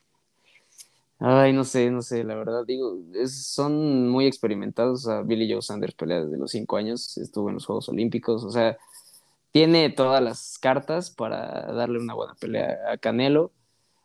Ay, 1.21 1.53
no 1.53 1.65
sé, 1.65 1.91
no 1.91 2.01
sé, 2.03 2.23
la 2.23 2.37
verdad, 2.37 2.65
digo, 2.65 2.97
son 3.27 4.09
muy 4.09 4.27
experimentados. 4.27 5.07
O 5.07 5.25
Billy 5.25 5.51
Joe 5.53 5.63
Sanders 5.63 5.95
pelea 5.95 6.25
desde 6.25 6.39
los 6.39 6.53
cinco 6.53 6.77
años, 6.77 7.17
estuvo 7.19 7.49
en 7.49 7.55
los 7.55 7.67
Juegos 7.67 7.89
Olímpicos, 7.89 8.45
o 8.45 8.51
sea, 8.51 8.79
tiene 9.53 9.91
todas 9.91 10.23
las 10.23 10.59
cartas 10.59 11.11
para 11.11 11.73
darle 11.73 11.99
una 12.01 12.15
buena 12.15 12.35
pelea 12.37 12.79
a 12.91 12.99
Canelo. 12.99 13.53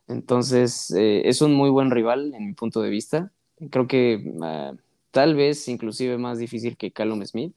Entonces, 0.07 0.91
eh, 0.91 1.23
es 1.29 1.41
un 1.41 1.55
muy 1.55 1.69
buen 1.69 1.91
rival 1.91 2.33
en 2.35 2.47
mi 2.47 2.53
punto 2.53 2.81
de 2.81 2.89
vista. 2.89 3.31
Creo 3.71 3.87
que 3.87 4.33
ah, 4.41 4.73
tal 5.11 5.35
vez 5.35 5.67
inclusive 5.69 6.17
más 6.17 6.39
difícil 6.39 6.77
que 6.77 6.91
Callum 6.91 7.25
Smith. 7.25 7.53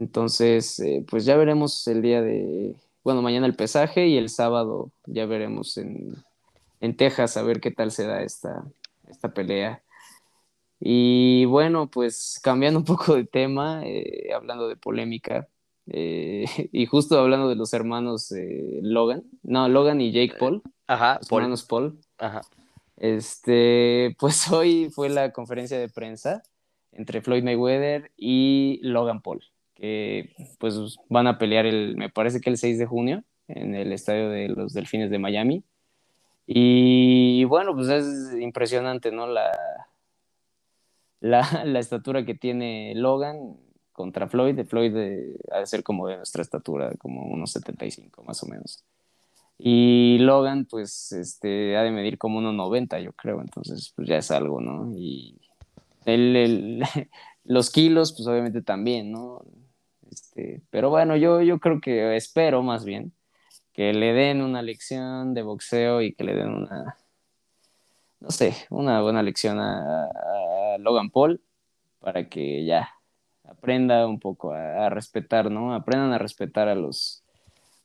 Entonces, 0.00 0.78
eh, 0.80 1.04
pues 1.08 1.24
ya 1.24 1.36
veremos 1.36 1.86
el 1.88 2.02
día 2.02 2.22
de, 2.22 2.76
bueno, 3.04 3.22
mañana 3.22 3.46
el 3.46 3.56
pesaje 3.56 4.08
y 4.08 4.18
el 4.18 4.28
sábado 4.28 4.90
ya 5.06 5.26
veremos 5.26 5.76
en 5.78 6.16
en 6.80 6.96
Texas 6.96 7.36
a 7.36 7.42
ver 7.42 7.60
qué 7.60 7.70
tal 7.70 7.90
se 7.90 8.06
da 8.06 8.22
esta, 8.22 8.64
esta 9.08 9.32
pelea. 9.32 9.82
Y 10.80 11.44
bueno, 11.46 11.90
pues 11.90 12.40
cambiando 12.42 12.78
un 12.80 12.84
poco 12.84 13.14
de 13.14 13.24
tema, 13.24 13.82
eh, 13.84 14.32
hablando 14.34 14.68
de 14.68 14.76
polémica, 14.76 15.48
eh, 15.88 16.44
y 16.72 16.86
justo 16.86 17.18
hablando 17.18 17.48
de 17.48 17.56
los 17.56 17.72
hermanos 17.72 18.32
eh, 18.32 18.80
Logan, 18.82 19.24
no, 19.42 19.68
Logan 19.68 20.00
y 20.00 20.12
Jake 20.12 20.36
Paul, 20.38 20.62
Ajá, 20.86 21.18
los 21.18 21.32
hermanos 21.32 21.64
Paul. 21.64 21.98
Ajá. 22.18 22.42
Este, 22.96 24.16
pues 24.18 24.50
hoy 24.52 24.90
fue 24.90 25.08
la 25.08 25.32
conferencia 25.32 25.78
de 25.78 25.88
prensa 25.88 26.42
entre 26.92 27.20
Floyd 27.20 27.44
Mayweather 27.44 28.10
y 28.16 28.80
Logan 28.82 29.20
Paul, 29.20 29.42
que 29.74 30.30
pues 30.58 30.96
van 31.08 31.26
a 31.26 31.38
pelear 31.38 31.66
el, 31.66 31.96
me 31.96 32.08
parece 32.08 32.40
que 32.40 32.48
el 32.48 32.56
6 32.56 32.78
de 32.78 32.86
junio 32.86 33.24
en 33.48 33.74
el 33.74 33.92
estadio 33.92 34.30
de 34.30 34.48
los 34.48 34.72
Delfines 34.72 35.10
de 35.10 35.18
Miami. 35.18 35.62
Y 36.46 37.44
bueno, 37.44 37.74
pues 37.74 37.88
es 37.88 38.40
impresionante, 38.40 39.10
¿no? 39.10 39.26
La, 39.26 39.50
la, 41.20 41.40
estatura 41.80 42.24
que 42.24 42.34
tiene 42.34 42.94
Logan 42.94 43.56
contra 43.92 44.28
Floyd. 44.28 44.64
Floyd 44.66 44.92
de, 44.92 45.40
ha 45.52 45.58
de 45.58 45.66
ser 45.66 45.82
como 45.82 46.06
de 46.06 46.18
nuestra 46.18 46.42
estatura, 46.42 46.92
como 46.98 47.22
unos 47.22 47.50
75 47.52 48.22
más 48.22 48.42
o 48.42 48.46
menos. 48.46 48.84
Y 49.58 50.18
Logan, 50.18 50.66
pues, 50.66 51.12
este, 51.12 51.76
ha 51.76 51.82
de 51.82 51.90
medir 51.90 52.18
como 52.18 52.38
unos 52.38 52.54
90, 52.54 53.00
yo 53.00 53.12
creo. 53.12 53.40
Entonces, 53.40 53.92
pues 53.96 54.06
ya 54.08 54.18
es 54.18 54.30
algo, 54.30 54.60
¿no? 54.60 54.92
Y 54.96 55.40
el, 56.04 56.82
los 57.44 57.70
kilos, 57.70 58.12
pues 58.12 58.28
obviamente 58.28 58.62
también, 58.62 59.10
¿no? 59.10 59.42
Este, 60.10 60.62
pero 60.70 60.90
bueno, 60.90 61.16
yo, 61.16 61.42
yo 61.42 61.58
creo 61.58 61.80
que 61.80 62.14
espero 62.16 62.62
más 62.62 62.84
bien 62.84 63.12
que 63.76 63.92
le 63.92 64.14
den 64.14 64.40
una 64.40 64.62
lección 64.62 65.34
de 65.34 65.42
boxeo 65.42 66.00
y 66.00 66.14
que 66.14 66.24
le 66.24 66.34
den 66.34 66.48
una, 66.48 66.96
no 68.20 68.30
sé, 68.30 68.56
una 68.70 69.02
buena 69.02 69.22
lección 69.22 69.58
a, 69.60 70.08
Logan 70.78 71.10
Paul 71.10 71.42
para 72.00 72.28
que 72.28 72.64
ya 72.64 72.88
aprenda 73.44 74.06
un 74.06 74.18
poco 74.18 74.52
a, 74.52 74.88
respetar, 74.88 75.50
¿no? 75.50 75.74
Aprendan 75.74 76.12
a 76.14 76.18
respetar 76.18 76.68
a 76.68 76.74
los, 76.74 77.22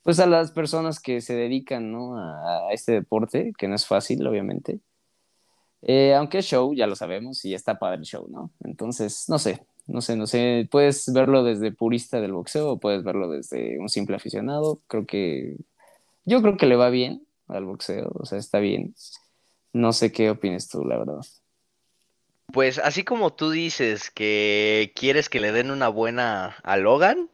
pues 0.02 0.20
a 0.22 0.28
las 0.28 0.52
personas 0.52 1.02
que 1.02 1.20
se 1.20 1.36
dedican, 1.36 1.92
¿no? 1.92 2.18
A, 2.18 2.72
este 2.72 2.94
deporte, 2.94 3.52
que 3.58 3.68
no 3.68 3.76
es 3.76 3.86
fácil, 3.86 4.26
obviamente. 4.26 4.80
Eh, 5.82 6.14
aunque 6.16 6.38
es 6.38 6.46
show, 6.46 6.74
ya 6.74 6.88
lo 6.88 6.96
sabemos, 6.96 7.44
y 7.44 7.54
está 7.54 7.80
padre 7.80 7.98
el 7.98 8.06
show, 8.06 8.28
¿no? 8.30 8.52
Entonces, 8.64 9.26
no 9.28 9.40
sé, 9.40 9.66
no 9.88 10.00
sé, 10.00 10.16
no 10.16 10.26
sé, 10.26 10.70
puedes 10.72 11.12
verlo 11.12 11.44
desde 11.44 11.74
purista 11.74 12.22
del 12.22 12.34
boxeo 12.34 12.72
o 12.72 12.80
puedes 12.80 13.04
verlo 13.04 13.30
desde 13.30 13.78
un 13.80 13.90
simple 13.90 14.16
aficionado. 14.16 14.80
Creo 14.88 15.06
que 15.06 15.58
yo 16.26 16.42
creo 16.42 16.58
que 16.58 16.66
le 16.66 16.76
va 16.76 16.90
bien 16.90 17.26
al 17.48 17.66
boxeo, 17.66 18.12
o 18.14 18.26
sea, 18.26 18.38
está 18.38 18.60
bien. 18.60 18.96
No 19.74 19.94
sé 19.94 20.12
qué 20.12 20.30
opinas 20.30 20.68
tú, 20.68 20.86
la 20.86 20.98
verdad. 20.98 21.22
Pues 22.52 22.80
así 22.80 23.04
como 23.04 23.34
tú 23.34 23.50
dices 23.50 24.12
que 24.12 24.92
quieres 24.96 25.30
que 25.30 25.40
le 25.40 25.52
den 25.52 25.72
una 25.72 25.88
buena 25.88 26.58
a 26.64 26.78
Logan, 26.78 27.30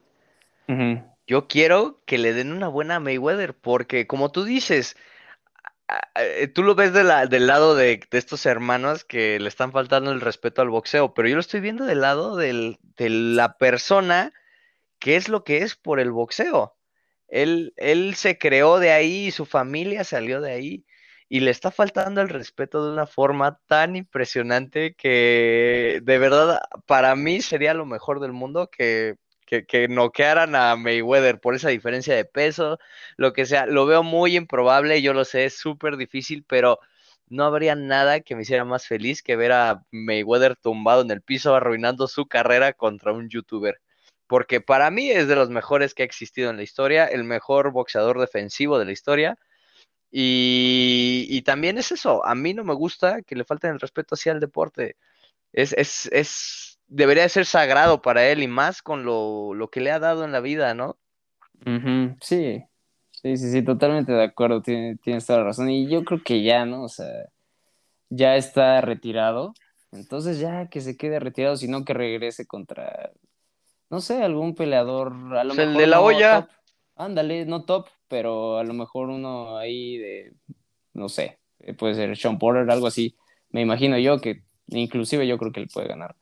yo 1.25 1.47
quiero 1.47 2.01
que 2.05 2.17
le 2.17 2.33
den 2.33 2.51
una 2.51 2.67
buena 2.67 2.97
a 2.97 2.99
Mayweather, 2.99 3.55
porque 3.57 4.05
como 4.05 4.31
tú 4.31 4.43
dices, 4.43 4.97
eh, 6.15 6.47
tú 6.47 6.63
lo 6.63 6.75
ves 6.75 6.93
de 6.93 7.03
la, 7.03 7.25
del 7.25 7.47
lado 7.47 7.73
de, 7.75 8.01
estos 8.11 8.45
hermanos 8.45 9.05
que 9.05 9.39
le 9.39 9.47
están 9.47 9.71
faltando 9.71 10.11
el 10.11 10.21
respeto 10.21 10.61
al 10.61 10.69
boxeo, 10.69 11.13
pero 11.13 11.27
yo 11.27 11.35
lo 11.35 11.41
estoy 11.41 11.61
viendo 11.61 11.85
del 11.85 12.01
lado 12.01 12.35
de 12.35 12.77
la 12.97 13.57
persona 13.57 14.33
que 14.99 15.15
es 15.15 15.29
lo 15.29 15.43
que 15.43 15.59
es 15.59 15.75
por 15.75 15.99
el 15.99 16.11
boxeo. 16.11 16.76
Él, 17.27 17.73
él 17.77 18.15
se 18.15 18.37
creó 18.37 18.79
de 18.79 18.91
ahí 18.91 19.27
y 19.27 19.31
su 19.31 19.45
familia 19.45 20.03
salió 20.03 20.41
de 20.41 20.53
ahí 20.53 20.85
y 21.29 21.41
le 21.41 21.51
está 21.51 21.71
faltando 21.71 22.21
el 22.21 22.29
respeto 22.29 22.85
de 22.85 22.93
una 22.93 23.05
forma 23.07 23.59
tan 23.67 23.95
impresionante 23.95 24.95
que 24.95 25.99
de 26.03 26.17
verdad 26.19 26.59
para 26.85 27.15
mí 27.15 27.41
sería 27.41 27.73
lo 27.73 27.85
mejor 27.85 28.19
del 28.21 28.31
mundo 28.33 28.69
que, 28.71 29.15
que, 29.45 29.65
que 29.65 29.87
noquearan 29.87 30.55
a 30.55 30.75
Mayweather 30.75 31.39
por 31.39 31.55
esa 31.55 31.69
diferencia 31.69 32.15
de 32.15 32.25
peso, 32.25 32.79
lo 33.17 33.33
que 33.33 33.45
sea. 33.45 33.65
Lo 33.65 33.85
veo 33.85 34.03
muy 34.03 34.35
improbable, 34.37 35.01
yo 35.01 35.13
lo 35.13 35.25
sé, 35.25 35.45
es 35.45 35.57
súper 35.57 35.97
difícil, 35.97 36.45
pero 36.47 36.79
no 37.29 37.45
habría 37.45 37.75
nada 37.75 38.21
que 38.21 38.35
me 38.35 38.43
hiciera 38.43 38.65
más 38.65 38.87
feliz 38.87 39.21
que 39.21 39.35
ver 39.35 39.51
a 39.51 39.83
Mayweather 39.91 40.55
tumbado 40.55 41.01
en 41.01 41.11
el 41.11 41.21
piso 41.21 41.55
arruinando 41.55 42.07
su 42.07 42.27
carrera 42.27 42.73
contra 42.73 43.11
un 43.13 43.29
youtuber 43.29 43.79
porque 44.27 44.61
para 44.61 44.91
mí 44.91 45.09
es 45.09 45.27
de 45.27 45.35
los 45.35 45.49
mejores 45.49 45.93
que 45.93 46.03
ha 46.03 46.05
existido 46.05 46.49
en 46.49 46.57
la 46.57 46.63
historia, 46.63 47.05
el 47.05 47.23
mejor 47.23 47.71
boxeador 47.71 48.19
defensivo 48.19 48.77
de 48.77 48.85
la 48.85 48.91
historia. 48.91 49.37
Y, 50.11 51.41
también 51.43 51.77
es 51.77 51.91
eso, 51.91 52.25
a 52.25 52.35
mí 52.35 52.53
no 52.53 52.63
me 52.63 52.73
gusta 52.73 53.21
que 53.21 53.35
le 53.35 53.45
falten 53.45 53.71
el 53.71 53.79
respeto 53.79 54.15
hacia 54.15 54.31
el 54.31 54.39
deporte. 54.39 54.95
Es, 55.53 55.73
es, 55.73 56.09
es, 56.11 56.79
debería 56.87 57.27
ser 57.29 57.45
sagrado 57.45 58.01
para 58.01 58.27
él 58.27 58.41
y 58.43 58.47
más 58.47 58.81
con 58.81 59.05
lo, 59.05 59.53
lo 59.53 59.69
que 59.69 59.81
le 59.81 59.91
ha 59.91 59.99
dado 59.99 60.23
en 60.25 60.31
la 60.31 60.39
vida, 60.39 60.73
¿no? 60.73 60.97
Sí, 62.21 62.63
sí, 63.11 63.37
sí, 63.37 63.51
sí, 63.51 63.61
totalmente 63.63 64.11
de 64.11 64.23
acuerdo, 64.23 64.61
tienes 64.61 65.25
toda 65.25 65.39
la 65.39 65.45
razón. 65.45 65.69
Y 65.69 65.89
yo 65.89 66.03
creo 66.03 66.21
que 66.23 66.43
ya, 66.43 66.65
¿no? 66.65 66.83
O 66.83 66.89
sea, 66.89 67.07
ya 68.09 68.35
está 68.35 68.81
retirado. 68.81 69.53
Entonces 69.91 70.39
ya 70.39 70.67
que 70.67 70.81
se 70.81 70.97
quede 70.97 71.19
retirado, 71.19 71.55
sino 71.55 71.85
que 71.85 71.93
regrese 71.93 72.45
contra 72.45 73.11
no 73.89 74.01
sé, 74.01 74.23
algún 74.23 74.55
peleador, 74.55 75.13
a 75.37 75.43
lo 75.43 75.53
El 75.53 75.73
de 75.75 75.87
la 75.87 76.01
olla. 76.01 76.49
ándale, 76.95 77.45
no 77.45 77.63
top, 77.65 77.87
pero 78.07 78.57
a 78.57 78.63
lo 78.63 78.73
mejor 78.73 79.09
uno 79.09 79.57
ahí 79.57 79.97
de, 79.97 80.33
no 80.93 81.09
sé, 81.09 81.39
eh, 81.59 81.73
puede 81.73 81.95
ser 81.95 82.15
Sean 82.17 82.37
Porter, 82.39 82.69
algo 82.69 82.87
así. 82.87 83.15
Me 83.49 83.61
imagino 83.61 83.97
yo 83.97 84.19
que 84.19 84.43
inclusive 84.67 85.27
yo 85.27 85.37
creo 85.37 85.51
que 85.51 85.61
él 85.61 85.69
puede 85.73 85.87
ganar. 85.87 86.15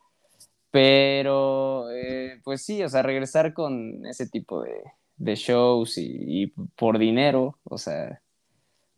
Pero, 0.71 1.89
eh, 1.91 2.41
pues 2.43 2.63
sí, 2.63 2.83
o 2.83 2.89
sea, 2.89 3.01
regresar 3.01 3.53
con 3.53 4.05
ese 4.05 4.27
tipo 4.27 4.61
de, 4.61 4.81
de 5.17 5.35
shows 5.35 5.97
y, 5.97 6.47
por 6.75 6.99
dinero, 6.99 7.57
o 7.63 7.77
sea, 7.77 8.21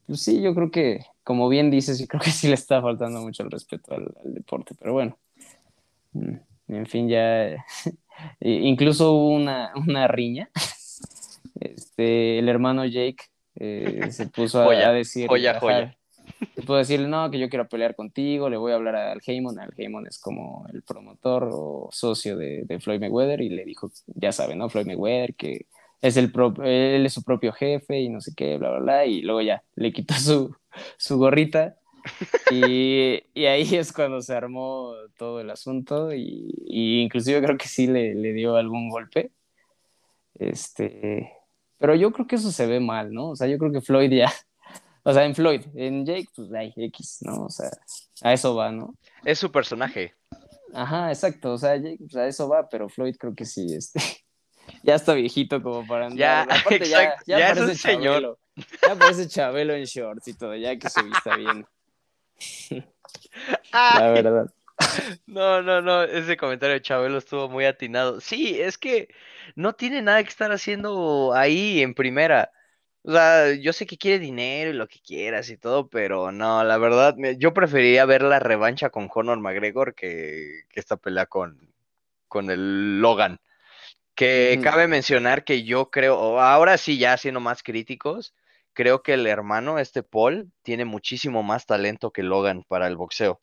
pues 0.07 0.21
sí, 0.21 0.41
yo 0.41 0.55
creo 0.55 0.71
que, 0.71 1.05
como 1.23 1.49
bien 1.49 1.69
dices, 1.69 1.99
yo 1.99 2.07
creo 2.07 2.21
que 2.21 2.31
sí 2.31 2.47
le 2.47 2.55
está 2.55 2.81
faltando 2.81 3.21
mucho 3.21 3.43
el 3.43 3.51
respeto 3.51 3.93
al, 3.93 4.13
deporte, 4.23 4.75
pero 4.79 4.93
bueno, 4.93 5.17
mm, 6.13 6.35
en 6.69 6.85
fin, 6.87 7.07
ya, 7.07 7.63
incluso 8.39 9.13
hubo 9.13 9.29
una, 9.29 9.71
una 9.75 10.07
riña, 10.07 10.49
este, 11.59 12.39
el 12.39 12.49
hermano 12.49 12.85
Jake 12.85 13.23
eh, 13.55 14.11
se 14.11 14.27
puso 14.27 14.69
a, 14.69 14.91
decir, 14.91 15.27
joya, 15.27 15.59
joya. 15.59 15.97
Se 16.55 16.61
pudo 16.61 16.77
decirle, 16.77 17.07
no, 17.07 17.31
que 17.31 17.39
yo 17.39 17.49
quiero 17.49 17.67
pelear 17.67 17.95
contigo, 17.95 18.49
le 18.49 18.57
voy 18.57 18.71
a 18.71 18.75
hablar 18.75 18.95
al 18.95 19.21
Heyman. 19.25 19.59
Al 19.59 19.73
Heyman 19.75 20.05
es 20.07 20.19
como 20.19 20.67
el 20.71 20.83
promotor 20.83 21.49
o 21.51 21.89
socio 21.91 22.37
de, 22.37 22.63
de, 22.65 22.79
Floyd 22.79 22.99
Mayweather 22.99 23.41
y 23.41 23.49
le 23.49 23.63
dijo, 23.63 23.91
ya 24.07 24.31
saben, 24.31 24.59
¿no? 24.59 24.69
Floyd 24.69 24.85
Mayweather, 24.85 25.35
que 25.35 25.65
es 26.01 26.17
el 26.17 26.31
él 26.63 27.05
es 27.05 27.13
su 27.13 27.23
propio 27.23 27.53
jefe 27.53 27.99
y 28.01 28.09
no 28.09 28.21
sé 28.21 28.33
qué, 28.35 28.57
bla, 28.57 28.69
bla, 28.69 28.79
bla, 28.79 29.05
y 29.05 29.21
luego 29.21 29.41
ya 29.41 29.63
le 29.75 29.91
quitó 29.91 30.13
su, 30.15 30.55
su 30.97 31.17
gorrita 31.17 31.77
y, 32.51 33.23
y, 33.33 33.45
ahí 33.45 33.61
es 33.75 33.93
cuando 33.93 34.21
se 34.21 34.33
armó 34.33 34.93
todo 35.17 35.39
el 35.41 35.49
asunto 35.49 36.13
y, 36.13 36.53
y 36.67 37.01
inclusive 37.01 37.41
creo 37.41 37.57
que 37.57 37.67
sí 37.67 37.87
le, 37.87 38.15
le, 38.15 38.33
dio 38.33 38.55
algún 38.55 38.89
golpe. 38.89 39.31
Este, 40.35 41.31
pero 41.77 41.95
yo 41.95 42.11
creo 42.11 42.27
que 42.27 42.35
eso 42.35 42.51
se 42.51 42.67
ve 42.67 42.79
mal, 42.79 43.11
¿no? 43.11 43.29
O 43.29 43.35
sea, 43.35 43.47
yo 43.47 43.57
creo 43.57 43.71
que 43.71 43.81
Floyd 43.81 44.11
ya, 44.11 44.31
o 45.03 45.13
sea, 45.13 45.25
en 45.25 45.35
Floyd, 45.35 45.61
en 45.75 46.05
Jake, 46.05 46.29
pues 46.35 46.51
hay 46.53 46.73
X, 46.75 47.19
¿no? 47.21 47.45
O 47.45 47.49
sea, 47.49 47.69
a 48.21 48.33
eso 48.33 48.55
va, 48.55 48.71
¿no? 48.71 48.95
Es 49.23 49.39
su 49.39 49.51
personaje. 49.51 50.13
Ajá, 50.73 51.09
exacto, 51.09 51.53
o 51.53 51.57
sea, 51.57 51.75
Jake, 51.77 51.97
pues 51.99 52.15
a 52.15 52.27
eso 52.27 52.49
va, 52.49 52.67
pero 52.67 52.89
Floyd 52.89 53.15
creo 53.17 53.33
que 53.33 53.45
sí, 53.45 53.73
este, 53.73 53.99
ya 54.83 54.95
está 54.95 55.13
viejito 55.13 55.61
como 55.61 55.85
para 55.87 56.07
andar. 56.07 56.47
Ya, 56.47 57.17
ya, 57.25 57.39
ya, 57.39 57.53
parece 57.55 57.75
Chabelo. 57.75 58.39
Ya 58.81 58.95
parece 58.95 59.27
Chabelo 59.27 59.73
en 59.75 59.85
shorts 59.85 60.27
y 60.27 60.33
todo, 60.33 60.55
ya 60.55 60.77
que 60.77 60.89
se 60.89 61.03
vista 61.03 61.35
bien. 61.35 61.65
La 63.73 64.11
verdad. 64.11 64.51
No, 65.25 65.61
no, 65.61 65.81
no, 65.81 66.03
ese 66.03 66.37
comentario 66.37 66.75
de 66.75 66.81
Chabelo 66.81 67.17
estuvo 67.17 67.49
muy 67.49 67.65
atinado. 67.65 68.21
Sí, 68.21 68.59
es 68.61 68.77
que 68.77 69.09
no 69.55 69.73
tiene 69.73 70.01
nada 70.01 70.23
que 70.23 70.29
estar 70.29 70.51
haciendo 70.51 71.33
ahí 71.33 71.81
en 71.81 71.93
primera. 71.93 72.51
O 73.03 73.11
sea, 73.11 73.53
yo 73.53 73.73
sé 73.73 73.85
que 73.85 73.97
quiere 73.97 74.19
dinero 74.19 74.71
y 74.71 74.73
lo 74.73 74.87
que 74.87 74.99
quieras 74.99 75.49
y 75.49 75.57
todo, 75.57 75.87
pero 75.87 76.31
no, 76.31 76.63
la 76.63 76.77
verdad, 76.77 77.15
yo 77.37 77.53
preferiría 77.53 78.05
ver 78.05 78.21
la 78.21 78.39
revancha 78.39 78.89
con 78.89 79.07
Conor 79.07 79.39
McGregor 79.39 79.95
que, 79.95 80.63
que 80.69 80.79
esta 80.79 80.97
pelea 80.97 81.25
con, 81.25 81.73
con 82.27 82.49
el 82.49 82.99
Logan. 82.99 83.39
Que 84.13 84.59
cabe 84.63 84.87
mencionar 84.87 85.43
que 85.43 85.63
yo 85.63 85.91
creo, 85.91 86.41
ahora 86.41 86.77
sí, 86.79 86.97
ya 86.97 87.15
siendo 87.17 87.39
más 87.39 87.61
críticos, 87.61 88.33
creo 88.77 89.01
que 89.01 89.15
el 89.15 89.25
hermano, 89.25 89.79
este 89.79 90.03
Paul, 90.03 90.51
tiene 90.61 90.85
muchísimo 90.85 91.41
más 91.41 91.65
talento 91.65 92.11
que 92.11 92.21
Logan 92.21 92.63
para 92.67 92.85
el 92.85 92.95
boxeo. 92.95 93.41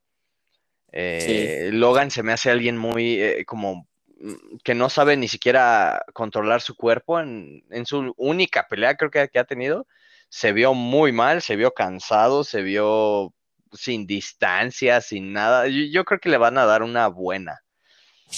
Eh, 0.93 1.71
Logan 1.73 2.13
se 2.13 2.23
me 2.23 2.31
hace 2.31 2.53
alguien 2.53 2.79
muy 2.79 3.21
eh, 3.21 3.45
como 3.45 3.89
mm, 4.21 4.59
que 4.63 4.77
no 4.77 4.89
sabe 4.89 5.17
ni 5.17 5.27
siquiera 5.27 6.05
controlar 6.13 6.61
su 6.61 6.77
cuerpo 6.77 7.19
en, 7.19 7.65
su 7.85 8.15
única 8.17 8.69
pelea 8.69 8.95
creo 8.95 9.11
que, 9.11 9.29
ha 9.37 9.45
tenido. 9.45 9.89
Se 10.29 10.53
vio 10.53 10.73
muy 10.73 11.11
mal, 11.11 11.43
se 11.43 11.57
vio 11.57 11.75
cansado, 11.75 12.45
se 12.45 12.63
vio 12.63 13.35
sin 13.73 14.07
distancia, 14.07 15.01
sin 15.01 15.33
nada. 15.33 15.67
Yo, 15.67 16.05
creo 16.05 16.21
que 16.21 16.29
le 16.29 16.39
van 16.39 16.59
a 16.59 16.65
dar 16.65 16.85
una 16.85 17.09
buena. 17.09 17.59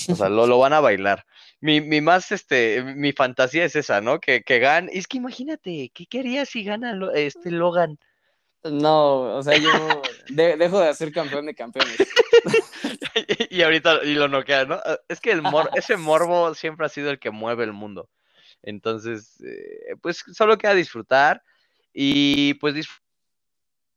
O 0.08 0.16
sea, 0.16 0.30
lo, 0.30 0.46
lo 0.46 0.58
van 0.64 0.72
a 0.72 0.80
bailar 0.80 1.26
mi, 1.66 1.80
mi 1.80 2.00
más, 2.00 2.30
este, 2.30 2.80
mi 2.84 3.12
fantasía 3.12 3.64
es 3.64 3.74
esa, 3.74 4.00
¿no? 4.00 4.20
Que, 4.20 4.42
que 4.42 4.60
gane. 4.60 4.88
Es 4.92 5.08
que 5.08 5.16
imagínate, 5.16 5.90
¿qué 5.92 6.06
quería 6.06 6.46
si 6.46 6.62
gana 6.62 6.96
este 7.12 7.50
Logan? 7.50 7.98
No, 8.62 9.36
o 9.36 9.42
sea, 9.42 9.58
yo 9.58 9.70
dejo 10.28 10.80
de 10.80 10.94
ser 10.94 11.10
campeón 11.10 11.46
de 11.46 11.56
campeones. 11.56 11.96
y, 13.50 13.62
ahorita 13.62 14.04
y 14.04 14.14
lo 14.14 14.28
noquea, 14.28 14.64
¿no? 14.64 14.74
Ah, 14.76 14.98
es 15.08 15.20
que 15.20 15.32
el 15.32 15.42
mor 15.42 15.68
ese 15.74 15.96
morbo 15.96 16.54
siempre 16.54 16.86
ha 16.86 16.88
sido 16.88 17.10
el 17.10 17.18
que 17.18 17.32
mueve 17.32 17.64
el 17.64 17.72
mundo. 17.72 18.08
Entonces, 18.62 19.42
eh, 19.44 19.96
pues 20.00 20.24
solo 20.34 20.58
queda 20.58 20.74
disfrutar 20.74 21.42
y 21.92 22.54
pues 22.54 22.74
disfrutar 22.74 23.02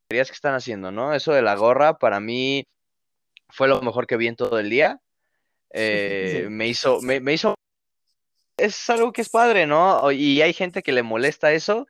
que 0.10 0.18
están 0.22 0.56
haciendo, 0.56 0.92
¿no? 0.92 1.14
Eso 1.14 1.34
de 1.34 1.44
la 1.44 1.54
gorra 1.54 2.00
para 2.00 2.20
mí 2.20 2.66
fue 3.50 3.68
lo 3.68 3.80
mejor 3.84 4.08
que 4.08 4.18
vi 4.18 4.26
en 4.26 4.36
todo 4.36 4.58
el 4.58 4.72
día. 4.72 5.00
Eh, 5.72 6.48
me 6.50 6.68
hizo, 6.68 7.02
me, 7.02 7.34
hizo, 7.34 7.56
es 8.58 8.90
algo 8.90 9.12
que 9.12 9.22
es 9.22 9.30
padre, 9.30 9.68
¿no? 9.68 10.12
Y 10.12 10.42
hay 10.42 10.54
gente 10.54 10.82
que 10.82 10.92
le 10.92 11.04
molesta 11.04 11.52
eso, 11.52 11.88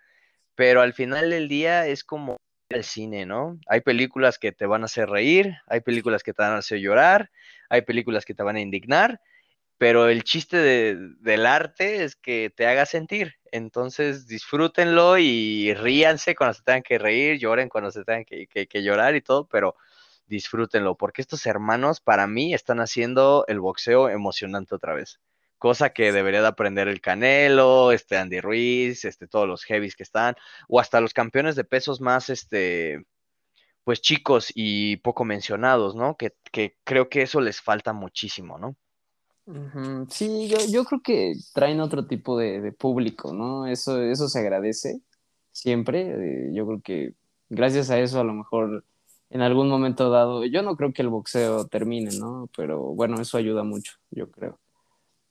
pero 0.55 0.81
al 0.81 0.93
final 0.93 1.29
del 1.29 1.47
día 1.47 1.87
es 1.87 2.03
como 2.03 2.37
el 2.69 2.83
cine, 2.83 3.25
¿no? 3.25 3.59
Hay 3.67 3.81
películas 3.81 4.37
que 4.37 4.51
te 4.51 4.65
van 4.65 4.83
a 4.83 4.85
hacer 4.85 5.09
reír, 5.09 5.55
hay 5.67 5.81
películas 5.81 6.23
que 6.23 6.33
te 6.33 6.41
van 6.41 6.53
a 6.53 6.57
hacer 6.57 6.79
llorar, 6.79 7.31
hay 7.69 7.81
películas 7.81 8.25
que 8.25 8.33
te 8.35 8.43
van 8.43 8.57
a 8.57 8.61
indignar, 8.61 9.21
pero 9.77 10.09
el 10.09 10.23
chiste 10.23 10.57
del 10.57 11.45
arte 11.45 12.03
es 12.03 12.15
que 12.15 12.51
te 12.55 12.67
haga 12.67 12.85
sentir. 12.85 13.35
Entonces 13.51 14.27
disfrútenlo 14.27 15.17
y 15.17 15.73
ríanse 15.73 16.35
cuando 16.35 16.53
se 16.53 16.63
tengan 16.63 16.83
que 16.83 16.99
reír, 16.99 17.39
lloren 17.39 17.69
cuando 17.69 17.89
se 17.89 18.03
tengan 18.03 18.25
que, 18.25 18.47
que 18.47 18.83
llorar 18.83 19.15
y 19.15 19.21
todo, 19.21 19.47
pero 19.47 19.75
disfrútenlo, 20.29 20.95
porque 20.95 21.21
estos 21.21 21.45
hermanos 21.45 21.99
para 21.99 22.27
mí 22.27 22.53
están 22.53 22.79
haciendo 22.79 23.43
el 23.47 23.59
boxeo 23.59 24.09
emocionante 24.09 24.75
otra 24.75 24.93
vez. 24.93 25.19
Cosa 25.57 25.89
que 25.89 26.13
debería 26.13 26.41
de 26.41 26.47
aprender 26.47 26.87
el 26.87 27.01
Canelo, 27.01 27.91
este 27.91 28.17
Andy 28.17 28.39
Ruiz, 28.39 29.03
este, 29.03 29.27
todos 29.27 29.47
los 29.47 29.65
heavies 29.65 29.95
que 29.95 30.03
están, 30.03 30.35
o 30.69 30.79
hasta 30.79 31.01
los 31.01 31.13
campeones 31.13 31.57
de 31.57 31.65
pesos 31.65 31.99
más, 31.99 32.29
este, 32.29 33.03
pues 33.83 34.01
chicos 34.01 34.51
y 34.53 34.97
poco 34.97 35.25
mencionados, 35.25 35.95
¿no? 35.95 36.15
Que, 36.15 36.33
creo 36.83 37.09
que 37.09 37.23
eso 37.23 37.41
les 37.41 37.59
falta 37.59 37.91
muchísimo, 37.91 38.57
¿no? 38.57 38.75
Sí, 40.09 40.47
yo, 40.47 40.57
yo 40.69 40.85
creo 40.85 41.01
que 41.01 41.33
traen 41.53 41.81
otro 41.81 42.05
tipo 42.05 42.37
de, 42.37 42.71
público, 42.71 43.33
¿no? 43.33 43.65
Eso, 43.65 43.99
eso 44.01 44.29
se 44.29 44.39
agradece 44.39 45.01
siempre. 45.51 46.01
Eh, 46.01 46.51
yo 46.53 46.67
creo 46.67 46.81
que 46.81 47.13
gracias 47.49 47.89
a 47.89 47.99
eso 47.99 48.19
a 48.19 48.23
lo 48.23 48.33
mejor 48.33 48.85
en 49.29 49.41
algún 49.41 49.69
momento 49.69 50.09
dado. 50.09 50.45
Yo 50.45 50.61
no 50.63 50.75
creo 50.75 50.93
que 50.93 51.01
el 51.01 51.09
boxeo 51.09 51.67
termine, 51.67 52.11
¿no? 52.17 52.49
Pero 52.55 52.79
bueno, 52.95 53.21
eso 53.21 53.37
ayuda 53.37 53.63
mucho, 53.63 53.93
yo 54.11 54.29
creo. 54.31 54.59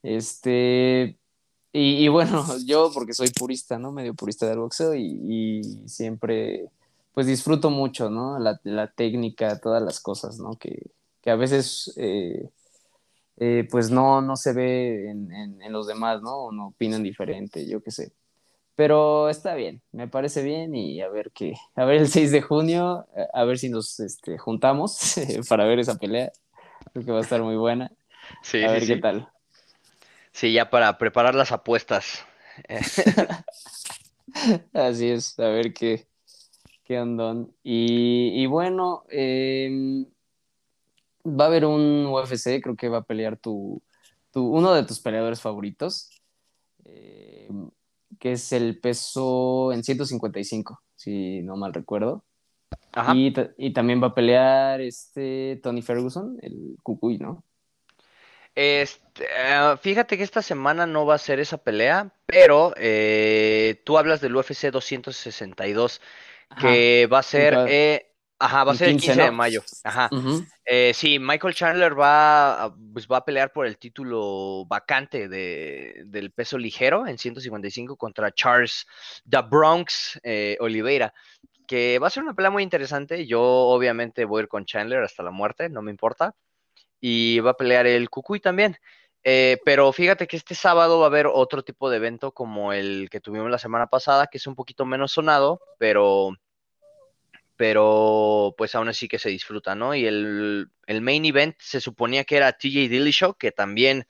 Este, 0.03 1.19
y, 1.73 2.09
bueno, 2.09 2.45
yo 2.67 2.91
porque 2.95 3.15
soy 3.15 3.31
purista, 3.31 3.79
¿no? 3.79 3.93
Medio 3.93 4.15
purista 4.15 4.49
del 4.49 4.59
boxeo 4.59 4.95
y, 4.95 5.63
siempre, 5.87 6.71
pues 7.15 7.27
disfruto 7.27 7.71
mucho, 7.71 8.11
¿no? 8.11 8.39
La, 8.39 8.89
técnica, 8.89 9.61
todas 9.61 9.83
las 9.83 10.01
cosas, 10.01 10.39
¿no? 10.39 10.57
Que, 10.57 10.91
a 11.27 11.37
veces, 11.37 11.93
eh, 11.97 12.49
eh, 13.37 13.69
pues 13.71 13.91
no, 13.91 14.23
no 14.23 14.37
se 14.37 14.55
ve 14.55 15.11
en, 15.11 15.31
en, 15.63 15.73
los 15.73 15.87
demás, 15.87 16.23
¿no? 16.23 16.37
O 16.37 16.53
no 16.53 16.69
opinan 16.69 17.03
diferente, 17.03 17.67
yo 17.69 17.83
qué 17.83 17.91
sé. 17.91 18.13
Pero 18.79 19.29
está 19.29 19.57
bien, 19.57 19.83
me 19.91 20.07
parece 20.07 20.45
bien 20.45 20.73
y 20.73 21.01
a 21.01 21.09
ver 21.09 21.33
qué, 21.33 21.55
a 21.75 21.85
ver 21.85 21.97
el 21.97 22.07
6 22.07 22.31
de 22.31 22.43
junio, 22.43 23.09
a 23.33 23.43
ver 23.43 23.59
si 23.59 23.71
nos 23.71 23.99
este, 23.99 24.39
juntamos 24.39 25.17
para 25.49 25.65
ver 25.65 25.81
esa 25.81 25.99
pelea. 25.99 26.31
Creo 26.93 27.05
que 27.05 27.11
va 27.11 27.19
a 27.19 27.23
estar 27.23 27.43
muy 27.43 27.57
buena. 27.57 27.91
Sí, 28.41 28.63
a 28.63 28.71
ver 28.71 28.87
qué 28.87 28.99
tal. 28.99 29.29
Sí, 30.31 30.53
ya 30.53 30.71
para 30.71 30.97
preparar 30.97 31.35
las 31.35 31.51
apuestas. 31.51 32.25
Así 34.73 35.09
es, 35.09 35.37
a 35.41 35.49
ver 35.49 35.75
qué, 35.75 36.07
qué 36.85 36.99
andón. 36.99 37.53
Y, 37.65 38.47
bueno, 38.47 39.07
em, 39.09 40.07
va 41.27 41.47
a 41.47 41.49
haber 41.49 41.65
un 41.65 42.07
UFC, 42.07 42.61
creo 42.63 42.77
que 42.77 42.89
va 42.89 42.99
a 42.99 43.05
pelear 43.05 43.39
tu, 43.39 43.83
tu 44.31 44.47
uno 44.47 44.73
de 44.73 44.85
tus 44.85 45.01
peleadores 45.01 45.41
favoritos. 45.41 46.11
Eh, 46.85 47.49
que 48.19 48.33
es 48.33 48.53
el 48.53 48.79
peso 48.79 49.73
en 49.73 49.85
155, 49.85 50.83
si 50.97 51.43
no 51.43 51.57
mal 51.57 51.73
recuerdo. 51.73 52.25
Y, 53.15 53.73
también 53.73 54.03
va 54.03 54.09
a 54.09 54.15
pelear 54.15 54.81
este 54.81 55.61
Tony 55.63 55.83
Ferguson, 55.83 56.39
el 56.43 56.77
Cucuy, 56.83 57.19
¿no? 57.19 57.45
Este, 58.55 59.25
eh, 59.25 59.77
fíjate 59.81 60.17
que 60.17 60.25
esta 60.25 60.43
semana 60.43 60.87
no 60.87 61.07
va 61.07 61.15
a 61.15 61.19
ser 61.19 61.39
esa 61.39 61.59
pelea, 61.59 62.13
pero 62.27 62.75
eh, 62.77 63.81
tú 63.85 63.99
hablas 63.99 64.21
del 64.21 64.35
UFC 64.35 64.71
262, 64.73 66.01
que 66.61 67.07
va 67.07 67.21
a 67.21 67.23
ser, 67.23 67.55
eh, 67.69 68.08
Ajá, 68.41 68.63
va 68.65 68.73
a 68.73 68.75
ser 68.77 68.91
el 68.91 69.01
15 69.01 69.21
de 69.21 69.31
mayo. 69.33 69.63
Ajá. 69.83 70.09
Eh, 70.65 70.93
sí, 70.95 71.19
Michael 71.19 71.55
Chandler 71.55 71.99
va 71.99 72.65
a, 72.65 72.75
pues 72.93 73.09
va 73.09 73.19
a 73.19 73.25
pelear 73.25 73.53
por 73.53 73.67
el 73.67 73.79
título 73.79 74.65
vacante 74.67 75.29
de, 75.29 76.03
del 76.07 76.31
peso 76.31 76.57
ligero 76.57 77.07
en 77.07 77.19
155 77.19 77.97
contra 77.97 78.33
Charles 78.33 78.87
The 79.29 79.43
Bronx 79.43 80.21
eh, 80.23 80.57
Oliveira, 80.61 81.13
que 81.67 81.99
va 81.99 82.07
a 82.07 82.11
ser 82.11 82.23
una 82.23 82.35
pelea 82.35 82.51
muy 82.51 82.63
interesante. 82.63 83.27
Yo 83.27 83.43
obviamente 83.43 84.25
voy 84.25 84.41
a 84.41 84.43
ir 84.45 84.49
con 84.49 84.65
Chandler 84.65 85.03
hasta 85.03 85.25
la 85.25 85.33
muerte, 85.33 85.69
no 85.69 85.83
me 85.83 85.91
importa. 85.91 86.35
Y 87.01 87.41
va 87.41 87.51
a 87.51 87.57
pelear 87.57 87.87
el 87.87 88.09
Cucuy 88.09 88.41
también. 88.41 88.77
Eh, 89.25 89.59
pero 89.65 89.93
fíjate 89.93 90.29
que 90.29 90.37
este 90.37 90.55
sábado 90.55 91.01
va 91.01 91.07
a 91.07 91.09
haber 91.09 91.27
otro 91.27 91.63
tipo 91.63 91.91
de 91.91 91.97
evento 91.97 92.33
como 92.33 92.73
el 92.73 93.09
que 93.11 93.21
tuvimos 93.21 93.51
la 93.51 93.59
semana 93.59 93.89
pasada, 93.89 94.29
que 94.29 94.39
es 94.39 94.47
un 94.47 94.55
poquito 94.55 94.85
menos 94.87 95.13
sonado, 95.13 95.61
pero 95.79 96.31
pero 97.59 98.55
pues 98.57 98.77
aún 98.77 98.89
así 98.89 99.09
que 99.09 99.19
se 99.19 99.31
disfruta, 99.31 99.75
¿no? 99.75 99.93
Y 99.93 100.07
el, 100.07 100.71
main 100.87 101.25
event 101.25 101.57
se 101.59 101.81
suponía 101.81 102.23
que 102.23 102.37
era 102.37 102.53
TJ 102.53 102.89
Dillashaw, 102.89 103.35
que 103.35 103.51
también 103.51 104.07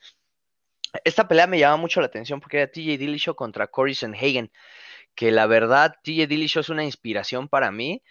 esta 1.03 1.27
pelea 1.27 1.47
me 1.47 1.59
llama 1.59 1.79
mucho 1.79 2.01
la 2.01 2.09
atención 2.09 2.41
porque 2.41 2.59
era 2.59 2.71
TJ 2.71 2.99
Dillashaw 2.99 3.35
contra 3.35 3.67
Corey 3.67 3.95
Hagen, 3.95 4.53
que 5.15 5.31
la 5.33 5.47
verdad 5.47 5.95
TJ 6.05 6.27
Dillashaw 6.27 6.61
es 6.61 6.69
una 6.69 6.85
inspiración 6.85 7.49
para 7.49 7.73
mí. 7.73 8.03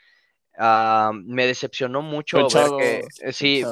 Ah, 0.58 1.12
me 1.14 1.46
decepcionó 1.46 2.02
mucho 2.02 2.48
ver 2.48 2.70
que 2.80 3.08
eh, 3.22 3.32
sí, 3.32 3.64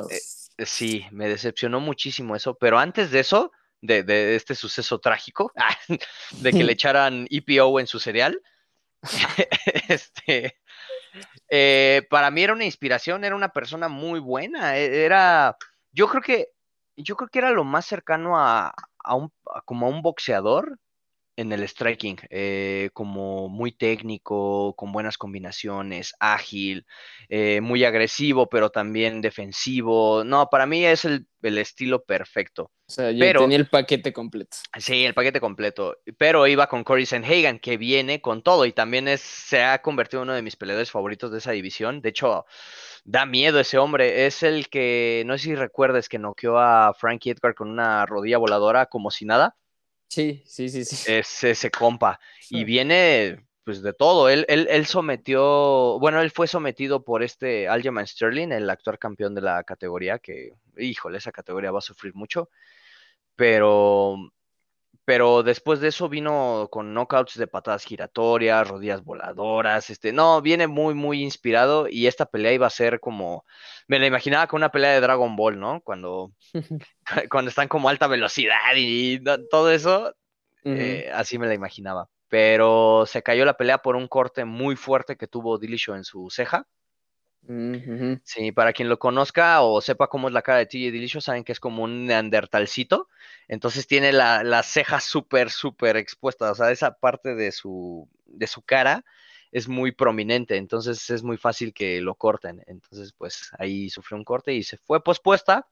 eh, 0.59 0.65
sí, 0.67 1.03
me 1.09 1.27
decepcionó 1.27 1.79
muchísimo 1.79 2.35
eso, 2.35 2.53
pero 2.53 2.77
antes 2.77 3.09
de 3.09 3.21
eso, 3.21 3.51
de, 3.81 4.03
de 4.03 4.35
este 4.35 4.53
suceso 4.53 4.99
trágico, 4.99 5.51
de 6.29 6.51
que 6.51 6.63
le 6.63 6.73
echaran 6.73 7.25
EPO 7.31 7.79
en 7.79 7.87
su 7.87 7.97
cereal, 7.97 8.39
este, 9.89 10.57
eh, 11.49 12.05
para 12.09 12.31
mí 12.31 12.43
era 12.43 12.53
una 12.53 12.65
inspiración, 12.65 13.23
era 13.23 13.35
una 13.35 13.49
persona 13.49 13.87
muy 13.87 14.19
buena, 14.19 14.77
e, 14.77 15.03
era, 15.05 15.57
yo 15.91 16.07
creo 16.07 16.21
que, 16.21 16.49
yo 16.97 17.15
creo 17.15 17.29
que 17.29 17.39
era 17.39 17.51
lo 17.51 17.63
más 17.63 17.85
cercano 17.85 18.39
a, 18.39 18.73
un, 19.15 19.31
como 19.65 19.85
a 19.85 19.89
un 19.89 20.01
boxeador 20.01 20.79
en 21.37 21.51
el 21.51 21.67
striking, 21.67 22.17
eh, 22.29 22.89
como 22.93 23.49
muy 23.49 23.71
técnico, 23.71 24.73
con 24.75 24.91
buenas 24.91 25.17
combinaciones, 25.17 26.13
ágil, 26.19 26.85
eh, 27.29 27.59
muy 27.61 27.83
agresivo, 27.83 28.47
pero 28.49 28.69
también 28.69 29.21
defensivo. 29.21 30.23
No, 30.23 30.49
para 30.49 30.65
mí 30.65 30.85
es 30.85 31.05
el, 31.05 31.27
estilo 31.41 32.03
perfecto. 32.03 32.71
O 32.87 32.91
sea, 32.91 33.11
yo 33.11 33.33
tenía 33.33 33.57
el 33.57 33.67
paquete 33.67 34.13
completo. 34.13 34.57
Sí, 34.79 35.05
el 35.05 35.13
paquete 35.13 35.39
completo. 35.39 35.97
Pero 36.17 36.47
iba 36.47 36.67
con 36.67 36.83
Corey 36.83 37.05
Hagan, 37.05 37.59
que 37.59 37.77
viene 37.77 38.19
con 38.19 38.41
todo 38.41 38.65
y 38.65 38.71
también 38.71 39.07
es, 39.07 39.21
se 39.21 39.61
ha 39.63 39.81
convertido 39.81 40.23
en 40.23 40.29
uno 40.29 40.35
de 40.35 40.41
mis 40.41 40.55
peleadores 40.55 40.89
favoritos 40.89 41.31
de 41.31 41.37
esa 41.37 41.51
división. 41.51 42.01
De 42.01 42.09
hecho, 42.09 42.45
da 43.03 43.25
miedo 43.25 43.59
ese 43.59 43.77
hombre. 43.77 44.25
Es 44.25 44.41
el 44.41 44.69
que, 44.69 45.23
no 45.27 45.37
sé 45.37 45.43
si 45.43 45.55
recuerdes, 45.55 46.09
que 46.09 46.17
noqueó 46.17 46.57
a 46.57 46.93
Frankie 46.93 47.31
Edgar 47.31 47.53
con 47.53 47.69
una 47.69 48.05
rodilla 48.05 48.39
voladora 48.39 48.87
como 48.87 49.11
si 49.11 49.25
nada. 49.25 49.55
Sí, 50.07 50.43
sí, 50.45 50.69
sí, 50.69 50.85
sí. 50.85 51.11
Es 51.11 51.43
ese 51.43 51.71
compa. 51.71 52.19
Y 52.49 52.63
viene, 52.63 53.45
pues, 53.63 53.81
de 53.81 53.93
todo. 53.93 54.29
Él, 54.29 54.45
él, 54.47 54.67
él, 54.69 54.85
sometió, 54.85 55.99
bueno, 55.99 56.21
él 56.21 56.31
fue 56.31 56.47
sometido 56.47 57.03
por 57.03 57.23
este 57.23 57.67
Aljamain 57.67 58.07
Sterling, 58.07 58.51
el 58.51 58.69
actual 58.69 58.99
campeón 58.99 59.35
de 59.35 59.41
la 59.41 59.63
categoría, 59.63 60.19
que, 60.19 60.51
híjole, 60.77 61.17
esa 61.17 61.31
categoría 61.31 61.71
va 61.71 61.79
a 61.79 61.81
sufrir 61.81 62.13
mucho. 62.13 62.49
Pero 63.35 64.17
pero 65.05 65.43
después 65.43 65.79
de 65.79 65.89
eso 65.89 66.09
vino 66.09 66.67
con 66.71 66.93
knockouts 66.93 67.37
de 67.37 67.45
patadas 67.45 67.85
giratorias, 67.85 68.67
rodillas 68.67 69.03
voladoras, 69.03 69.91
este, 69.91 70.11
no, 70.11 70.41
viene 70.41 70.65
muy, 70.65 70.95
muy 70.95 71.21
inspirado 71.21 71.87
y 71.87 72.07
esta 72.07 72.25
pelea 72.25 72.53
iba 72.53 72.65
a 72.65 72.71
ser 72.71 72.99
como, 72.99 73.45
me 73.87 73.99
la 73.99 74.07
imaginaba 74.07 74.47
con 74.47 74.59
una 74.59 74.71
pelea 74.71 74.93
de 74.93 75.01
Dragon 75.01 75.35
Ball, 75.35 75.59
¿no? 75.59 75.81
Cuando, 75.81 76.31
cuando 77.29 77.49
están 77.49 77.67
como 77.67 77.87
alta 77.87 78.07
velocidad 78.07 78.73
y, 78.75 79.23
todo 79.51 79.71
eso, 79.71 80.15
eh, 80.63 81.11
así 81.13 81.37
me 81.37 81.47
la 81.47 81.53
imaginaba. 81.53 82.09
Pero 82.27 83.05
se 83.05 83.21
cayó 83.21 83.45
la 83.45 83.55
pelea 83.55 83.77
por 83.77 83.95
un 83.95 84.07
corte 84.07 84.43
muy 84.45 84.75
fuerte 84.75 85.15
que 85.15 85.27
tuvo 85.27 85.59
Dillashaw 85.59 85.95
en 85.95 86.03
su 86.03 86.29
ceja. 86.31 86.65
Sí, 88.23 88.51
para 88.51 88.73
quien 88.73 88.89
lo 88.89 88.97
conozca 88.97 89.61
o 89.61 89.81
sepa 89.81 90.07
cómo 90.07 90.27
es 90.27 90.33
la 90.33 90.41
cara 90.41 90.57
de 90.57 90.65
TJ 90.65 90.91
Dillashaw, 90.91 91.21
saben 91.21 91.43
que 91.43 91.51
es 91.51 91.59
como 91.59 91.83
un 91.83 92.05
neandertalcito. 92.07 93.07
Entonces 93.47 93.85
tiene 93.85 94.11
la, 94.11 94.43
las 94.43 94.65
cejas 94.65 95.03
súper, 95.03 95.51
súper 95.51 95.95
expuestas. 95.95 96.51
O 96.51 96.55
sea, 96.55 96.71
esa 96.71 96.97
parte 96.97 97.35
de 97.35 97.51
su, 97.51 98.09
de 98.25 98.47
su 98.47 98.63
cara 98.63 99.05
es 99.51 99.67
muy 99.67 99.91
prominente. 99.91 100.57
Entonces 100.57 101.07
es 101.11 101.21
muy 101.23 101.37
fácil 101.37 101.71
que 101.71 102.01
lo 102.01 102.15
corten. 102.15 102.63
Entonces, 102.65 103.13
pues 103.13 103.51
ahí 103.59 103.89
sufrió 103.91 104.17
un 104.17 104.23
corte 104.23 104.53
y 104.53 104.63
se 104.63 104.77
fue 104.77 105.03
pospuesta. 105.03 105.67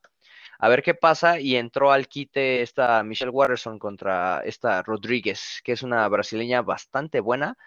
A 0.60 0.70
ver 0.70 0.84
qué 0.84 0.94
pasa. 0.94 1.40
Y 1.40 1.56
entró 1.56 1.92
al 1.92 2.08
quite 2.08 2.62
esta 2.62 3.02
Michelle 3.04 3.32
Watterson 3.32 3.80
contra 3.80 4.42
esta 4.46 4.84
Rodríguez, 4.84 5.62
que 5.64 5.72
es 5.72 5.82
una 5.82 6.08
brasileña 6.08 6.62
bastante 6.62 7.20
buena 7.20 7.58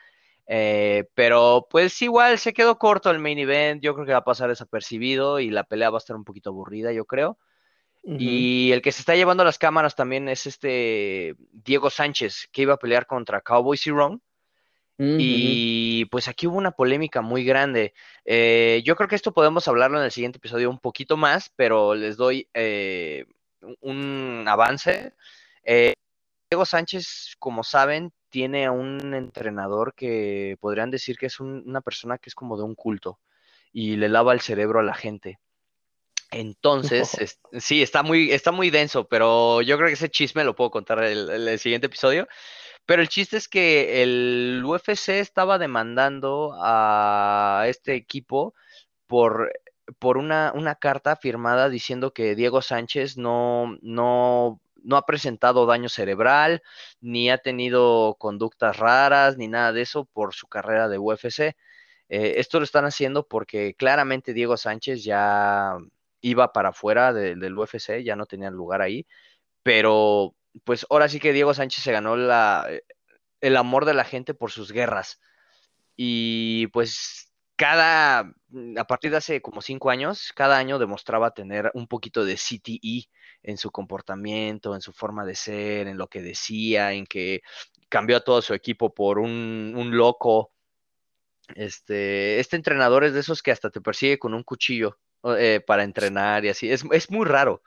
eh, 0.46 1.08
pero 1.14 1.66
pues 1.68 2.00
igual 2.02 2.38
se 2.38 2.52
quedó 2.52 2.78
corto 2.78 3.10
el 3.10 3.18
main 3.18 3.38
event, 3.38 3.82
yo 3.82 3.94
creo 3.94 4.06
que 4.06 4.12
va 4.12 4.18
a 4.18 4.24
pasar 4.24 4.48
desapercibido 4.48 5.40
y 5.40 5.50
la 5.50 5.64
pelea 5.64 5.90
va 5.90 5.98
a 5.98 5.98
estar 5.98 6.16
un 6.16 6.24
poquito 6.24 6.50
aburrida, 6.50 6.92
yo 6.92 7.04
creo. 7.04 7.38
Y 8.08 8.70
el 8.70 8.82
que 8.82 8.92
se 8.92 9.00
está 9.00 9.16
llevando 9.16 9.42
las 9.42 9.58
cámaras 9.58 9.96
también 9.96 10.28
es 10.28 10.46
este 10.46 11.34
Diego 11.50 11.90
Sánchez, 11.90 12.48
que 12.52 12.62
iba 12.62 12.74
a 12.74 12.78
pelear 12.78 13.04
contra 13.06 13.40
Cowboy 13.40 13.76
Cerrone. 13.76 14.20
Y 14.96 16.04
pues 16.04 16.28
aquí 16.28 16.46
hubo 16.46 16.56
una 16.56 16.70
polémica 16.70 17.20
muy 17.20 17.44
grande. 17.44 17.94
Eh, 18.24 18.80
yo 18.84 18.94
creo 18.94 19.08
que 19.08 19.16
esto 19.16 19.32
podemos 19.32 19.66
hablarlo 19.66 19.98
en 19.98 20.04
el 20.04 20.12
siguiente 20.12 20.38
episodio 20.38 20.70
un 20.70 20.78
poquito 20.78 21.16
más, 21.16 21.52
pero 21.56 21.96
les 21.96 22.16
doy 22.16 22.48
eh, 22.54 23.26
un 23.80 24.44
avance. 24.46 25.12
Diego 25.64 26.64
Sánchez, 26.64 27.34
como 27.40 27.64
saben, 27.64 28.12
tiene 28.36 28.66
a 28.66 28.70
un 28.70 29.14
entrenador 29.14 29.94
que 29.94 30.58
podrían 30.60 30.90
decir 30.90 31.16
que 31.16 31.24
es 31.24 31.40
una 31.40 31.80
persona 31.80 32.18
que 32.18 32.28
es 32.28 32.34
como 32.34 32.58
de 32.58 32.64
un 32.64 32.74
culto 32.74 33.18
y 33.72 33.96
le 33.96 34.10
lava 34.10 34.34
el 34.34 34.42
cerebro 34.42 34.78
a 34.78 34.82
la 34.82 34.92
gente. 34.92 35.40
Entonces, 36.30 37.16
sí, 37.58 37.80
está 37.80 38.02
muy, 38.02 38.32
está 38.32 38.52
muy 38.52 38.68
denso, 38.68 39.08
pero 39.08 39.62
yo 39.62 39.78
creo 39.78 39.88
que 39.88 39.94
ese 39.94 40.10
chisme 40.10 40.44
lo 40.44 40.54
puedo 40.54 40.70
contar 40.70 41.02
en 41.04 41.30
el, 41.30 41.58
siguiente 41.58 41.86
episodio. 41.86 42.28
Pero 42.84 43.00
el 43.00 43.08
chiste 43.08 43.38
es 43.38 43.48
que 43.48 44.02
el 44.02 44.62
UFC 44.62 45.08
estaba 45.12 45.56
demandando 45.56 46.54
a 46.60 47.64
este 47.68 47.94
equipo 47.94 48.52
por, 49.06 49.50
por 49.98 50.18
una, 50.18 50.52
una 50.54 50.74
carta 50.74 51.16
firmada 51.16 51.70
diciendo 51.70 52.12
que 52.12 52.34
Diego 52.34 52.60
Sánchez 52.60 53.16
no, 53.16 53.78
no 53.80 54.60
no 54.86 54.96
ha 54.96 55.06
presentado 55.06 55.66
daño 55.66 55.88
cerebral, 55.88 56.62
ni 57.00 57.30
ha 57.30 57.38
tenido 57.38 58.16
conductas 58.18 58.76
raras, 58.78 59.36
ni 59.36 59.48
nada 59.48 59.72
de 59.72 59.82
eso 59.82 60.06
por 60.06 60.34
su 60.34 60.46
carrera 60.48 60.88
de 60.88 60.98
UFC. 60.98 61.56
Eh, 62.08 62.34
esto 62.38 62.58
lo 62.60 62.64
están 62.64 62.84
haciendo 62.84 63.26
porque 63.26 63.74
claramente 63.74 64.32
Diego 64.32 64.56
Sánchez 64.56 65.04
ya 65.04 65.76
iba 66.20 66.52
para 66.52 66.70
afuera 66.70 67.12
del 67.12 67.58
UFC, 67.58 68.02
ya 68.04 68.16
no 68.16 68.26
tenía 68.26 68.50
lugar 68.50 68.82
ahí, 68.82 69.06
pero 69.62 70.34
pues 70.64 70.86
ahora 70.90 71.08
sí 71.08 71.20
que 71.20 71.32
Diego 71.32 71.54
Sánchez 71.54 71.84
se 71.84 71.92
ganó 71.92 72.16
la, 72.16 72.66
el 73.40 73.56
amor 73.56 73.84
de 73.84 73.94
la 73.94 74.04
gente 74.04 74.34
por 74.34 74.50
sus 74.50 74.72
guerras. 74.72 75.20
Y 75.96 76.68
pues 76.68 77.25
cada, 77.56 78.20
a 78.20 78.86
partir 78.86 79.10
de 79.10 79.16
hace 79.16 79.42
como 79.42 79.62
cinco 79.62 79.90
años, 79.90 80.32
cada 80.34 80.58
año 80.58 80.78
demostraba 80.78 81.32
tener 81.32 81.70
un 81.74 81.86
poquito 81.88 82.24
de 82.24 82.36
CTE 82.36 83.08
en 83.42 83.56
su 83.56 83.70
comportamiento, 83.70 84.74
en 84.74 84.80
su 84.82 84.92
forma 84.92 85.24
de 85.24 85.34
ser, 85.34 85.88
en 85.88 85.96
lo 85.96 86.08
que 86.08 86.22
decía, 86.22 86.92
en 86.92 87.06
que 87.06 87.42
cambió 87.88 88.18
a 88.18 88.20
todo 88.20 88.42
su 88.42 88.54
equipo 88.54 88.94
por 88.94 89.18
un, 89.18 89.90
loco. 89.92 90.52
Este, 91.54 92.40
este 92.40 92.56
entrenador 92.56 93.04
es 93.04 93.14
de 93.14 93.20
esos 93.20 93.42
que 93.42 93.52
hasta 93.52 93.70
te 93.70 93.80
persigue 93.80 94.18
con 94.18 94.34
un 94.34 94.42
cuchillo 94.42 94.98
eh, 95.38 95.60
para 95.66 95.84
entrenar 95.84 96.44
y 96.44 96.50
así. 96.50 96.70
Es, 96.70 97.10
muy 97.10 97.24
raro. 97.24 97.62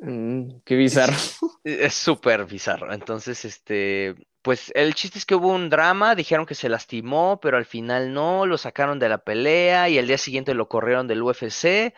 Mm, 0.00 0.60
qué 0.64 0.76
bizarro. 0.76 1.16
Es 1.64 1.94
súper 1.94 2.46
bizarro. 2.46 2.92
Entonces, 2.92 3.44
este, 3.44 4.14
pues 4.42 4.72
el 4.74 4.94
chiste 4.94 5.18
es 5.18 5.26
que 5.26 5.34
hubo 5.34 5.52
un 5.52 5.68
drama, 5.68 6.14
dijeron 6.14 6.46
que 6.46 6.54
se 6.54 6.68
lastimó, 6.68 7.40
pero 7.40 7.56
al 7.56 7.66
final 7.66 8.12
no, 8.12 8.46
lo 8.46 8.58
sacaron 8.58 8.98
de 8.98 9.08
la 9.08 9.18
pelea 9.18 9.88
y 9.88 9.98
al 9.98 10.06
día 10.06 10.18
siguiente 10.18 10.54
lo 10.54 10.68
corrieron 10.68 11.08
del 11.08 11.22
UFC 11.22 11.94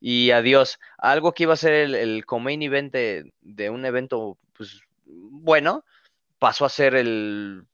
y 0.00 0.30
adiós. 0.30 0.80
Algo 0.98 1.32
que 1.32 1.44
iba 1.44 1.54
a 1.54 1.56
ser 1.56 1.74
el, 1.74 1.94
el 1.94 2.24
main 2.40 2.62
event 2.62 2.92
de, 2.92 3.70
un 3.70 3.84
evento, 3.84 4.38
pues, 4.54 4.80
bueno, 5.04 5.84
pasó 6.38 6.64
a 6.64 6.70
ser 6.70 6.96
el, 6.96 7.66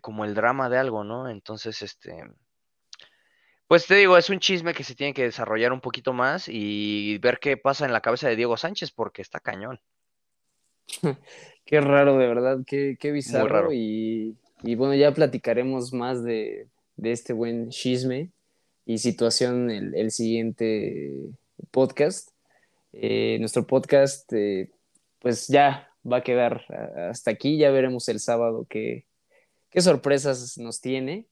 como 0.00 0.24
el 0.24 0.34
drama 0.34 0.68
de 0.68 0.78
algo, 0.78 1.02
¿no? 1.02 1.28
Entonces, 1.28 1.82
este, 1.82 2.22
pues 3.68 3.86
te 3.86 3.96
digo, 3.96 4.16
es 4.16 4.30
un 4.30 4.38
chisme 4.38 4.74
que 4.74 4.84
se 4.84 4.94
tiene 4.94 5.12
que 5.12 5.24
desarrollar 5.24 5.72
un 5.72 5.80
poquito 5.80 6.12
más 6.12 6.48
y 6.48 7.18
ver 7.18 7.38
qué 7.40 7.56
pasa 7.56 7.84
en 7.84 7.92
la 7.92 8.00
cabeza 8.00 8.28
de 8.28 8.36
Diego 8.36 8.56
Sánchez, 8.56 8.92
porque 8.92 9.22
está 9.22 9.40
cañón. 9.40 9.80
qué 11.64 11.80
raro, 11.80 12.16
de 12.16 12.26
verdad, 12.28 12.58
qué, 12.66 12.96
qué 12.98 13.10
bizarro. 13.10 13.72
Y, 13.72 14.36
y, 14.62 14.74
bueno, 14.76 14.94
ya 14.94 15.12
platicaremos 15.12 15.92
más 15.92 16.22
de, 16.22 16.68
de 16.96 17.12
este 17.12 17.32
buen 17.32 17.70
chisme 17.70 18.30
y 18.84 18.98
situación 18.98 19.70
el, 19.70 20.10
siguiente 20.12 21.12
podcast. 21.72 22.30
Eh, 22.92 23.36
nuestro 23.40 23.66
podcast, 23.66 24.32
eh, 24.32 24.70
pues 25.18 25.48
ya 25.48 25.90
va 26.10 26.18
a 26.18 26.22
quedar 26.22 26.64
hasta 27.10 27.32
aquí, 27.32 27.58
ya 27.58 27.70
veremos 27.72 28.08
el 28.08 28.20
sábado 28.20 28.64
qué, 28.70 29.06
qué 29.70 29.80
sorpresas 29.80 30.56
nos 30.56 30.80
tiene. 30.80 31.26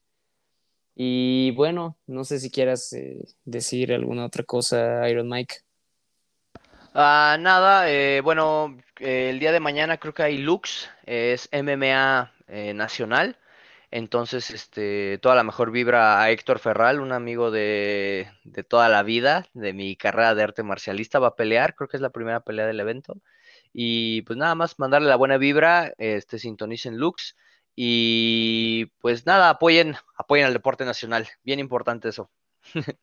Y 0.95 1.51
bueno, 1.53 1.97
no 2.07 2.25
sé 2.25 2.39
si 2.39 2.51
quieras 2.51 2.93
eh, 2.93 3.25
decir 3.45 3.93
alguna 3.93 4.27
otra 4.27 4.45
cosa, 4.45 5.09
Iron 5.09 5.29
Mike. 5.29 5.57
Ah, 6.95 7.37
nada, 7.41 7.87
bueno, 8.23 8.77
el 9.01 9.41
día 9.41 9.51
de 9.51 9.59
mañana 9.59 9.99
creo 9.99 10.15
que 10.15 10.23
hay 10.23 10.39
Lux, 10.39 10.89
es 11.07 11.49
MMA 11.51 12.33
nacional. 12.75 13.37
Entonces, 13.95 14.51
este, 14.51 15.19
toda 15.23 15.37
la 15.37 15.45
mejor 15.45 15.71
vibra 15.71 16.21
a 16.21 16.31
Héctor 16.33 16.59
Ferral, 16.59 16.99
un 16.99 17.13
amigo 17.13 17.53
de, 17.53 18.29
toda 18.69 18.89
la 18.89 19.05
vida, 19.05 19.47
de 19.55 19.73
mi 19.73 19.95
carrera 19.95 20.35
de 20.35 20.43
arte 20.43 20.65
marcialista, 20.65 21.21
va 21.21 21.29
a 21.29 21.37
pelear, 21.37 21.77
creo 21.77 21.89
que 21.89 21.97
es 21.99 22.01
la 22.01 22.11
primera 22.11 22.41
pelea 22.41 22.67
del 22.67 22.81
evento. 22.81 23.21
Y 23.73 24.23
pues 24.23 24.37
nada 24.37 24.57
más 24.57 24.81
mandarle 24.81 25.09
la 25.09 25.15
buena 25.15 25.37
vibra, 25.39 25.95
este, 25.99 26.41
sintonicen 26.41 26.99
Lux 26.99 27.37
y 27.77 28.87
pues 29.01 29.27
nada, 29.27 29.51
apoyen, 29.51 29.97
apoyen 30.17 30.47
al 30.47 30.53
deporte 30.53 30.85
nacional, 30.85 31.29
bien 31.43 31.59
importante 31.59 32.09
eso. 32.09 32.31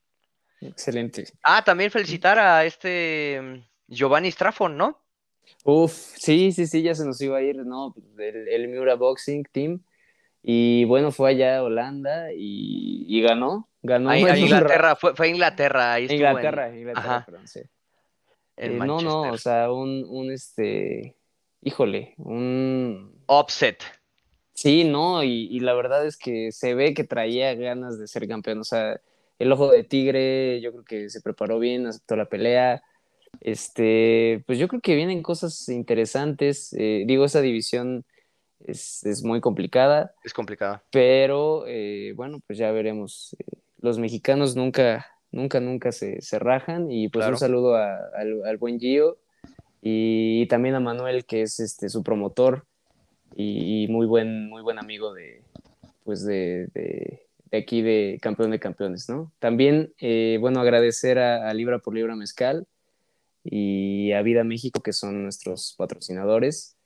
Excelente. 0.61 1.25
Ah, 1.43 1.63
también 1.63 1.91
felicitar 1.91 2.37
a 2.39 2.65
este 2.65 3.39
mm, 3.41 3.93
Giovanni 3.93 4.31
Straffon, 4.31 4.77
¿no? 4.77 5.01
Uf, 5.63 5.91
sí, 5.91 6.51
sí, 6.51 6.67
sí, 6.67 6.81
ya 6.81 6.95
se 6.95 7.05
nos 7.05 7.19
iba 7.21 7.37
a 7.37 7.41
ir, 7.41 7.57
¿no? 7.57 7.93
El, 8.17 8.47
el 8.47 8.67
Miura 8.67 8.95
Boxing 8.95 9.43
Team 9.51 9.83
y 10.43 10.85
bueno, 10.85 11.11
fue 11.11 11.31
allá 11.31 11.57
a 11.57 11.63
Holanda 11.63 12.29
y, 12.33 13.21
ganó. 13.21 13.69
Ganó 13.83 14.09
a 14.09 14.17
Inglaterra, 14.17 14.95
fue, 14.95 15.15
fue 15.15 15.29
Inglaterra. 15.29 15.93
Ahí 15.93 16.07
Inglaterra, 16.09 16.75
Inglaterra, 16.75 17.23
perdón, 17.25 17.47
sí. 17.47 17.61
Eh, 18.57 18.69
no, 18.69 19.01
no, 19.01 19.21
o 19.21 19.37
sea, 19.37 19.71
un, 19.71 20.05
un, 20.07 20.31
este, 20.31 21.15
híjole, 21.61 22.13
un... 22.17 23.23
Offset. 23.25 23.81
Sí, 24.53 24.83
no, 24.83 25.23
y, 25.23 25.47
y, 25.49 25.59
la 25.61 25.73
verdad 25.73 26.05
es 26.05 26.17
que 26.17 26.51
se 26.51 26.75
ve 26.75 26.93
que 26.93 27.03
traía 27.03 27.55
ganas 27.55 27.97
de 27.97 28.07
ser 28.07 28.27
campeón, 28.27 28.59
o 28.59 28.63
sea, 28.63 28.99
el 29.39 29.51
ojo 29.51 29.71
de 29.71 29.83
tigre, 29.83 30.61
yo 30.61 30.71
creo 30.71 30.83
que 30.83 31.09
se 31.09 31.21
preparó 31.21 31.57
bien, 31.57 31.87
aceptó 31.87 32.15
la 32.15 32.25
pelea, 32.25 32.83
este, 33.39 34.43
pues 34.45 34.59
yo 34.59 34.67
creo 34.67 34.81
que 34.81 34.95
vienen 34.95 35.23
cosas 35.23 35.69
interesantes, 35.69 36.73
eh, 36.77 37.03
digo, 37.07 37.25
esa 37.25 37.41
división 37.41 38.05
es, 38.65 39.23
muy 39.23 39.41
complicada. 39.41 40.13
Es 40.23 40.33
complicada. 40.33 40.83
Pero 40.91 41.65
eh, 41.67 42.13
bueno, 42.15 42.39
pues 42.45 42.59
ya 42.59 42.71
veremos. 42.71 43.35
Eh, 43.39 43.57
los 43.79 43.97
mexicanos 43.97 44.55
nunca, 44.55 45.07
nunca, 45.31 45.59
nunca 45.59 45.91
se, 45.91 46.21
se 46.21 46.37
rajan. 46.37 46.91
Y 46.91 47.09
pues 47.09 47.25
un 47.27 47.37
saludo 47.37 47.75
al, 47.75 48.57
buen 48.57 48.79
Gio 48.79 49.17
y, 49.81 50.45
también 50.47 50.75
a 50.75 50.79
Manuel, 50.79 51.25
que 51.25 51.41
es 51.41 51.59
este, 51.59 51.89
su 51.89 52.03
promotor 52.03 52.67
y, 53.35 53.87
muy, 53.89 54.05
buen, 54.05 54.49
muy 54.49 54.61
buen 54.61 54.79
amigo 54.79 55.13
de, 55.13 55.41
pues 56.03 56.25
de, 56.25 56.67
de, 56.73 57.57
aquí 57.57 57.81
de 57.81 58.19
Campeón 58.21 58.51
de 58.51 58.59
Campeones, 58.59 59.09
¿no? 59.09 59.31
También, 59.39 59.93
eh, 59.99 60.37
bueno, 60.39 60.59
agradecer 60.59 61.19
a, 61.19 61.53
Libra 61.53 61.79
por 61.79 61.95
Libra 61.95 62.15
Mezcal 62.15 62.67
y 63.43 64.11
a 64.11 64.21
Vida 64.21 64.43
México, 64.43 64.81
que 64.81 64.93
son 64.93 65.23
nuestros 65.23 65.75
patrocinadores. 65.77 66.77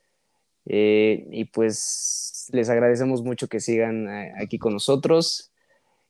Eh, 0.68 1.28
y 1.32 1.46
pues 1.46 2.48
les 2.52 2.70
agradecemos 2.70 3.22
mucho 3.22 3.48
que 3.48 3.60
sigan 3.60 4.10
eh, 4.10 4.34
aquí 4.38 4.58
con 4.58 4.74
nosotros. 4.74 5.52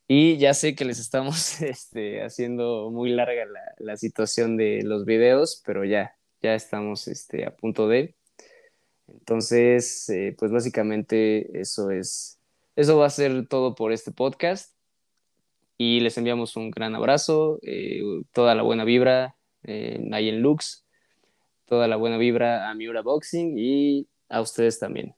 Y 0.07 0.37
ya 0.37 0.53
sé 0.53 0.75
que 0.75 0.85
les 0.85 0.99
estamos 0.99 1.61
este, 1.61 2.23
haciendo 2.23 2.91
muy 2.91 3.09
larga 3.11 3.45
la, 3.79 3.97
situación 3.97 4.57
de 4.57 4.83
los 4.83 5.05
videos, 5.05 5.61
pero 5.65 5.83
ya, 5.83 6.15
ya 6.41 6.55
estamos 6.55 7.07
este, 7.07 7.45
a 7.45 7.55
punto 7.55 7.87
de. 7.87 8.15
Entonces, 9.07 10.09
eh, 10.09 10.35
pues 10.37 10.51
básicamente 10.51 11.59
eso 11.59 11.91
es, 11.91 12.39
eso 12.75 12.97
va 12.97 13.07
a 13.07 13.09
ser 13.09 13.47
todo 13.47 13.75
por 13.75 13.91
este 13.91 14.11
podcast. 14.11 14.73
Y 15.77 15.99
les 15.99 16.17
enviamos 16.17 16.55
un 16.55 16.71
gran 16.71 16.95
abrazo, 16.95 17.59
toda 18.31 18.55
la 18.55 18.63
buena 18.63 18.85
vibra 18.85 19.35
en 19.63 20.41
Lux, 20.41 20.85
toda 21.65 21.87
la 21.87 21.97
buena 21.97 22.17
vibra 22.17 22.69
a 22.69 22.75
Miura 22.75 23.01
Boxing 23.01 23.57
y 23.57 24.07
a 24.29 24.41
ustedes 24.41 24.79
también. 24.79 25.15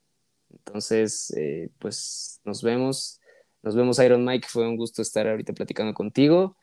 Entonces, 0.50 1.34
eh, 1.36 1.70
pues 1.80 2.42
nos 2.46 2.62
vemos. 2.64 3.20
Nos 3.64 3.76
vemos, 3.76 4.00
Iron 4.00 4.24
Mike. 4.26 4.48
Fue 4.50 4.68
un 4.68 4.78
gusto 4.78 5.02
estar 5.02 5.28
ahorita 5.28 5.54
platicando 5.54 5.94
contigo. 5.94 6.58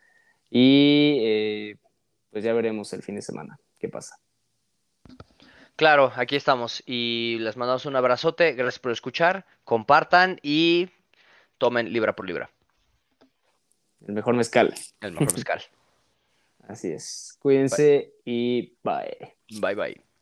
Y 0.50 1.18
eh, 1.20 1.76
pues 2.30 2.44
ya 2.44 2.52
veremos 2.52 2.92
el 2.92 3.02
fin 3.02 3.16
de 3.16 3.22
semana 3.22 3.58
qué 3.78 3.88
pasa. 3.88 4.16
Claro, 5.76 6.12
aquí 6.16 6.36
estamos. 6.36 6.82
Y 6.86 7.38
les 7.40 7.56
mandamos 7.56 7.86
un 7.86 7.96
abrazote. 7.96 8.52
Gracias 8.52 8.78
por 8.78 8.92
escuchar. 8.92 9.44
Compartan 9.64 10.38
y 10.42 10.88
tomen 11.58 11.92
libra 11.92 12.14
por 12.14 12.26
libra. 12.26 12.50
El 14.06 14.14
mejor 14.14 14.34
mezcal. 14.34 14.74
El 15.00 15.12
mejor 15.12 15.32
mezcal. 15.32 15.62
Así 16.68 16.92
es. 16.92 17.36
Cuídense 17.40 18.14
y 18.24 18.76
bye. 18.82 19.36
Bye 19.60 19.74
bye. 19.74 20.13